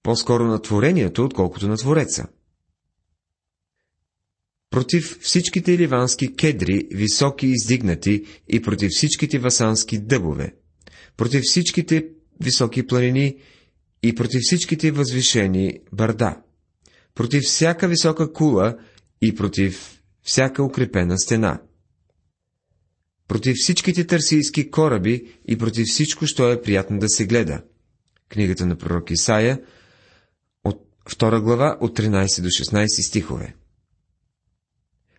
по-скоро 0.04 0.44
на 0.46 0.62
творението, 0.62 1.26
отколкото 1.26 1.68
на 1.68 1.78
Твореца. 1.78 2.28
Против 4.76 5.20
всичките 5.22 5.78
ливански 5.78 6.36
кедри, 6.36 6.88
високи 6.92 7.48
издигнати, 7.48 8.26
и 8.48 8.62
против 8.62 8.90
всичките 8.90 9.40
васански 9.40 9.98
дъбове, 10.00 10.56
против 11.18 11.42
всичките 11.44 12.08
високи 12.42 12.88
планини 12.88 13.38
и 14.04 14.16
против 14.16 14.40
всичките 14.42 14.92
възвишени 14.92 15.80
бърда, 15.94 16.42
против 17.16 17.44
всяка 17.44 17.88
висока 17.88 18.34
кула 18.34 18.78
и 19.22 19.36
против 19.36 20.02
всяка 20.24 20.64
укрепена 20.64 21.20
стена, 21.20 21.62
против 23.28 23.56
всичките 23.58 24.08
търсийски 24.08 24.72
кораби 24.72 25.38
и 25.48 25.58
против 25.58 25.88
всичко, 25.88 26.28
що 26.28 26.52
е 26.52 26.62
приятно 26.62 27.00
да 27.00 27.10
се 27.10 27.26
гледа. 27.26 27.62
Книгата 28.30 28.66
на 28.66 28.76
пророк 28.76 29.12
Исаия, 29.12 29.62
от 30.64 30.88
2 31.10 31.42
глава, 31.42 31.78
от 31.82 32.00
13 32.00 32.42
до 32.42 32.48
16 32.48 33.08
стихове. 33.08 33.56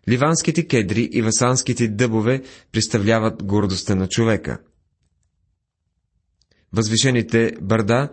Ливанските 0.09 0.67
кедри 0.67 1.09
и 1.13 1.23
васанските 1.23 1.89
дъбове 1.89 2.43
представляват 2.73 3.43
гордостта 3.43 3.95
на 3.95 4.09
човека. 4.09 4.59
Възвишените 6.73 7.53
бърда 7.63 8.09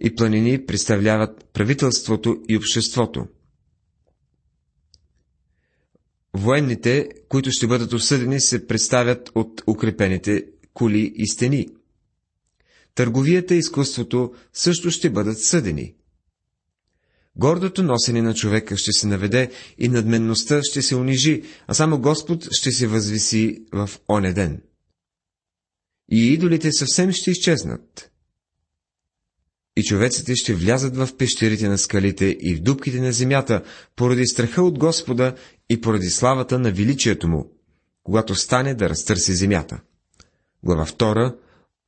и 0.00 0.14
планини 0.14 0.66
представляват 0.66 1.44
правителството 1.52 2.42
и 2.48 2.56
обществото. 2.56 3.26
Военните, 6.34 7.08
които 7.28 7.50
ще 7.52 7.66
бъдат 7.66 7.92
осъдени, 7.92 8.40
се 8.40 8.66
представят 8.66 9.30
от 9.34 9.62
укрепените 9.66 10.44
кули 10.74 11.12
и 11.16 11.26
стени. 11.26 11.68
Търговията 12.94 13.54
и 13.54 13.58
изкуството 13.58 14.34
също 14.52 14.90
ще 14.90 15.10
бъдат 15.10 15.38
съдени. 15.42 15.94
Гордото 17.36 17.82
носене 17.82 18.22
на 18.22 18.34
човека 18.34 18.76
ще 18.76 18.92
се 18.92 19.06
наведе 19.06 19.50
и 19.78 19.88
надменността 19.88 20.60
ще 20.62 20.82
се 20.82 20.96
унижи, 20.96 21.42
а 21.66 21.74
само 21.74 22.00
Господ 22.00 22.48
ще 22.52 22.72
се 22.72 22.86
възвиси 22.86 23.64
в 23.72 23.90
оне 24.08 24.32
ден. 24.32 24.62
И 26.10 26.32
идолите 26.32 26.72
съвсем 26.72 27.12
ще 27.12 27.30
изчезнат. 27.30 28.10
И 29.76 29.82
човеците 29.82 30.36
ще 30.36 30.54
влязат 30.54 30.96
в 30.96 31.16
пещерите 31.18 31.68
на 31.68 31.78
скалите 31.78 32.36
и 32.40 32.54
в 32.54 32.62
дубките 32.62 33.00
на 33.00 33.12
земята, 33.12 33.62
поради 33.96 34.26
страха 34.26 34.62
от 34.62 34.78
Господа 34.78 35.34
и 35.70 35.80
поради 35.80 36.10
славата 36.10 36.58
на 36.58 36.72
величието 36.72 37.28
му, 37.28 37.52
когато 38.02 38.34
стане 38.34 38.74
да 38.74 38.88
разтърси 38.88 39.34
земята. 39.34 39.80
Глава 40.62 40.86
2 40.86 41.36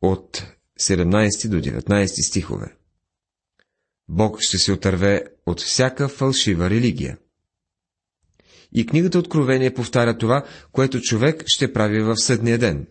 от 0.02 0.42
17 0.80 1.48
до 1.48 1.56
19 1.56 2.28
стихове. 2.28 2.75
Бог 4.08 4.40
ще 4.40 4.58
се 4.58 4.72
отърве 4.72 5.24
от 5.46 5.60
всяка 5.60 6.08
фалшива 6.08 6.70
религия. 6.70 7.18
И 8.72 8.86
книгата 8.86 9.18
Откровение 9.18 9.74
повтаря 9.74 10.18
това, 10.18 10.44
което 10.72 11.00
човек 11.00 11.44
ще 11.46 11.72
прави 11.72 12.02
в 12.02 12.16
съдния 12.16 12.58
ден. 12.58 12.86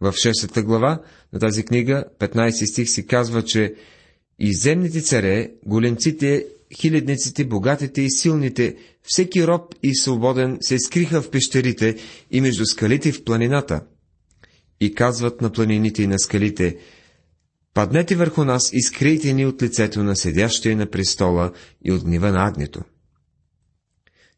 В 0.00 0.12
6 0.12 0.62
глава 0.62 1.02
на 1.32 1.38
тази 1.38 1.64
книга, 1.64 2.04
15 2.18 2.72
стих 2.72 2.90
си 2.90 3.06
казва, 3.06 3.44
че 3.44 3.74
и 4.38 4.54
земните 4.54 5.00
царе, 5.00 5.50
голенците, 5.66 6.46
хилядниците, 6.80 7.44
богатите 7.44 8.02
и 8.02 8.10
силните, 8.10 8.76
всеки 9.02 9.46
роб 9.46 9.74
и 9.82 9.94
свободен 9.94 10.58
се 10.60 10.78
скриха 10.78 11.22
в 11.22 11.30
пещерите 11.30 11.96
и 12.30 12.40
между 12.40 12.66
скалите 12.66 13.12
в 13.12 13.24
планината. 13.24 13.80
И 14.80 14.94
казват 14.94 15.40
на 15.40 15.52
планините 15.52 16.02
и 16.02 16.06
на 16.06 16.18
скалите, 16.18 16.76
Паднете 17.74 18.16
върху 18.16 18.44
нас 18.44 18.70
и 18.72 18.82
скрийте 18.82 19.32
ни 19.32 19.46
от 19.46 19.62
лицето 19.62 20.02
на 20.02 20.16
седящия 20.16 20.76
на 20.76 20.90
престола 20.90 21.52
и 21.84 21.92
от 21.92 22.04
гнива 22.04 22.32
на 22.32 22.46
агнето. 22.46 22.80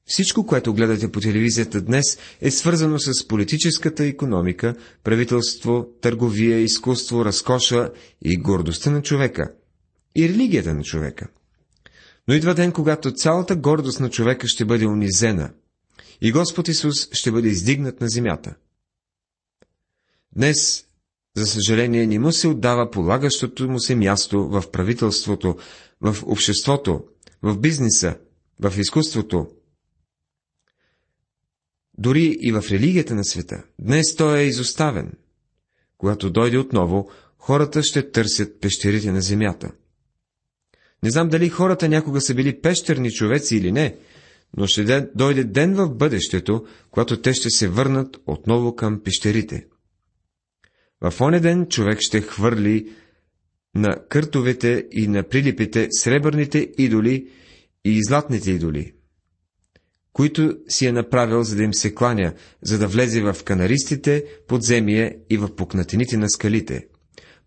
Всичко, 0.07 0.47
което 0.47 0.75
гледате 0.75 1.13
по 1.13 1.21
телевизията 1.21 1.81
днес, 1.81 2.19
е 2.41 2.51
свързано 2.51 2.99
с 2.99 3.29
политическата 3.29 4.05
економика, 4.05 4.75
правителство, 5.05 5.87
търговия, 6.01 6.59
изкуство, 6.59 7.25
разкоша 7.25 7.91
и 8.23 8.37
гордостта 8.37 8.91
на 8.91 9.03
човека, 9.03 9.53
и 10.17 10.29
религията 10.29 10.75
на 10.75 10.83
човека. 10.83 11.29
Но 12.29 12.35
идва 12.35 12.55
ден, 12.55 12.73
когато 12.73 13.13
цялата 13.13 13.57
гордост 13.57 14.01
на 14.01 14.11
човека 14.11 14.49
ще 14.49 14.65
бъде 14.65 14.87
унизена 14.87 15.51
и 16.21 16.33
Господ 16.33 16.69
Исус 16.69 17.09
ще 17.13 17.33
бъде 17.33 17.49
издигнат 17.49 18.01
на 18.01 18.09
земята. 18.09 18.55
Днес 20.37 20.85
за 21.37 21.47
съжаление, 21.47 22.07
не 22.07 22.19
му 22.19 22.33
се 22.33 22.49
отдава 22.49 22.91
полагащото 22.91 23.69
му 23.69 23.81
се 23.81 23.95
място 23.95 24.49
в 24.49 24.71
правителството, 24.71 25.57
в 26.01 26.17
обществото, 26.27 27.05
в 27.43 27.59
бизнеса, 27.59 28.17
в 28.61 28.79
изкуството, 28.79 29.47
дори 31.99 32.37
и 32.41 32.53
в 32.53 32.65
религията 32.71 33.15
на 33.15 33.25
света. 33.25 33.65
Днес 33.79 34.17
той 34.17 34.39
е 34.39 34.47
изоставен. 34.47 35.13
Когато 35.99 36.31
дойде 36.31 36.59
отново, 36.59 37.11
хората 37.39 37.83
ще 37.83 38.11
търсят 38.11 38.61
пещерите 38.61 39.13
на 39.13 39.21
земята. 39.21 39.73
Не 41.03 41.11
знам 41.11 41.29
дали 41.29 41.49
хората 41.49 41.89
някога 41.89 42.21
са 42.21 42.35
били 42.35 42.61
пещерни 42.61 43.11
човеци 43.13 43.57
или 43.57 43.73
не, 43.73 43.97
но 44.57 44.67
ще 44.67 45.09
дойде 45.15 45.45
ден 45.45 45.75
в 45.75 45.89
бъдещето, 45.89 46.65
когато 46.91 47.21
те 47.21 47.35
ще 47.35 47.51
се 47.51 47.69
върнат 47.69 48.17
отново 48.27 48.77
към 48.77 49.01
пещерите. 49.01 49.67
В 51.11 51.21
оне 51.21 51.41
ден 51.41 51.67
човек 51.67 51.99
ще 52.01 52.21
хвърли 52.21 52.93
на 53.75 53.97
къртовете 54.09 54.87
и 54.93 55.09
на 55.09 55.23
прилипите, 55.23 55.89
сребърните 55.91 56.69
идоли 56.79 57.29
и 57.85 58.05
златните 58.05 58.51
идоли, 58.51 58.93
които 60.13 60.57
си 60.69 60.87
е 60.87 60.93
направил, 60.93 61.43
за 61.43 61.57
да 61.57 61.63
им 61.63 61.75
се 61.75 61.95
кланя, 61.95 62.35
за 62.63 62.79
да 62.79 62.89
влезе 62.89 63.23
в 63.23 63.45
канаристите, 63.45 64.25
подземие 64.49 65.19
и 65.31 65.37
в 65.37 65.57
пукнатините 65.57 66.17
на 66.17 66.31
скалите, 66.31 66.87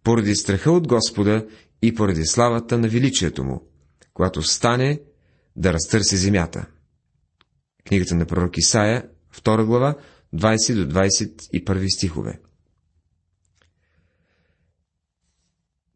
поради 0.04 0.36
страха 0.36 0.72
от 0.72 0.88
Господа 0.88 1.46
и 1.82 1.93
поради 1.93 2.26
славата 2.26 2.78
на 2.78 2.88
величието 2.88 3.43
му, 3.43 3.62
когато 4.13 4.43
стане 4.43 5.02
да 5.56 5.74
разтърси 5.74 6.17
земята. 6.17 6.65
Книгата 7.88 8.15
на 8.15 8.26
пророк 8.26 8.58
Исаия, 8.58 9.10
2 9.36 9.65
глава, 9.65 9.96
20 10.36 10.86
до 10.86 11.00
21 11.00 11.96
стихове. 11.96 12.39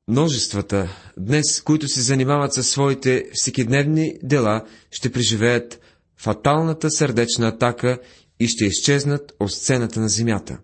Множествата 0.08 0.90
днес, 1.18 1.62
които 1.62 1.88
се 1.88 2.02
занимават 2.02 2.54
със 2.54 2.70
своите 2.70 3.26
всекидневни 3.34 4.14
дела, 4.24 4.66
ще 4.92 5.12
преживеят 5.12 5.80
фаталната 6.18 6.92
сърдечна 6.92 7.48
атака 7.48 8.00
и 8.40 8.48
ще 8.48 8.66
изчезнат 8.66 9.34
от 9.40 9.52
сцената 9.52 10.00
на 10.00 10.10
земята. 10.10 10.60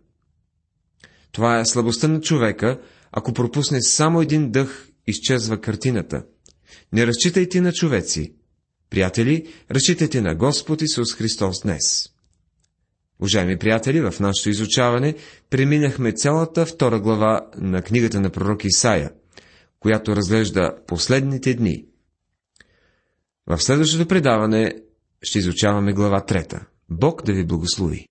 Това 1.31 1.59
е 1.59 1.65
слабостта 1.65 2.07
на 2.07 2.21
човека, 2.21 2.79
ако 3.11 3.33
пропусне 3.33 3.81
само 3.81 4.21
един 4.21 4.51
дъх, 4.51 4.87
изчезва 5.07 5.61
картината. 5.61 6.23
Не 6.93 7.07
разчитайте 7.07 7.61
на 7.61 7.73
човеци. 7.73 8.33
Приятели, 8.89 9.53
разчитайте 9.71 10.21
на 10.21 10.35
Господ 10.35 10.81
Исус 10.81 11.13
Христос 11.13 11.61
днес. 11.61 12.09
Уважаеми 13.19 13.57
приятели, 13.57 14.01
в 14.01 14.19
нашето 14.19 14.49
изучаване 14.49 15.15
преминахме 15.49 16.11
цялата 16.11 16.65
втора 16.65 16.99
глава 16.99 17.41
на 17.57 17.81
книгата 17.81 18.21
на 18.21 18.29
пророк 18.29 18.65
Исаия, 18.65 19.11
която 19.79 20.15
разглежда 20.15 20.75
последните 20.87 21.53
дни. 21.53 21.85
В 23.47 23.59
следващото 23.59 24.07
предаване 24.07 24.75
ще 25.21 25.39
изучаваме 25.39 25.93
глава 25.93 26.25
трета. 26.25 26.65
Бог 26.89 27.23
да 27.23 27.33
ви 27.33 27.45
благослови! 27.45 28.05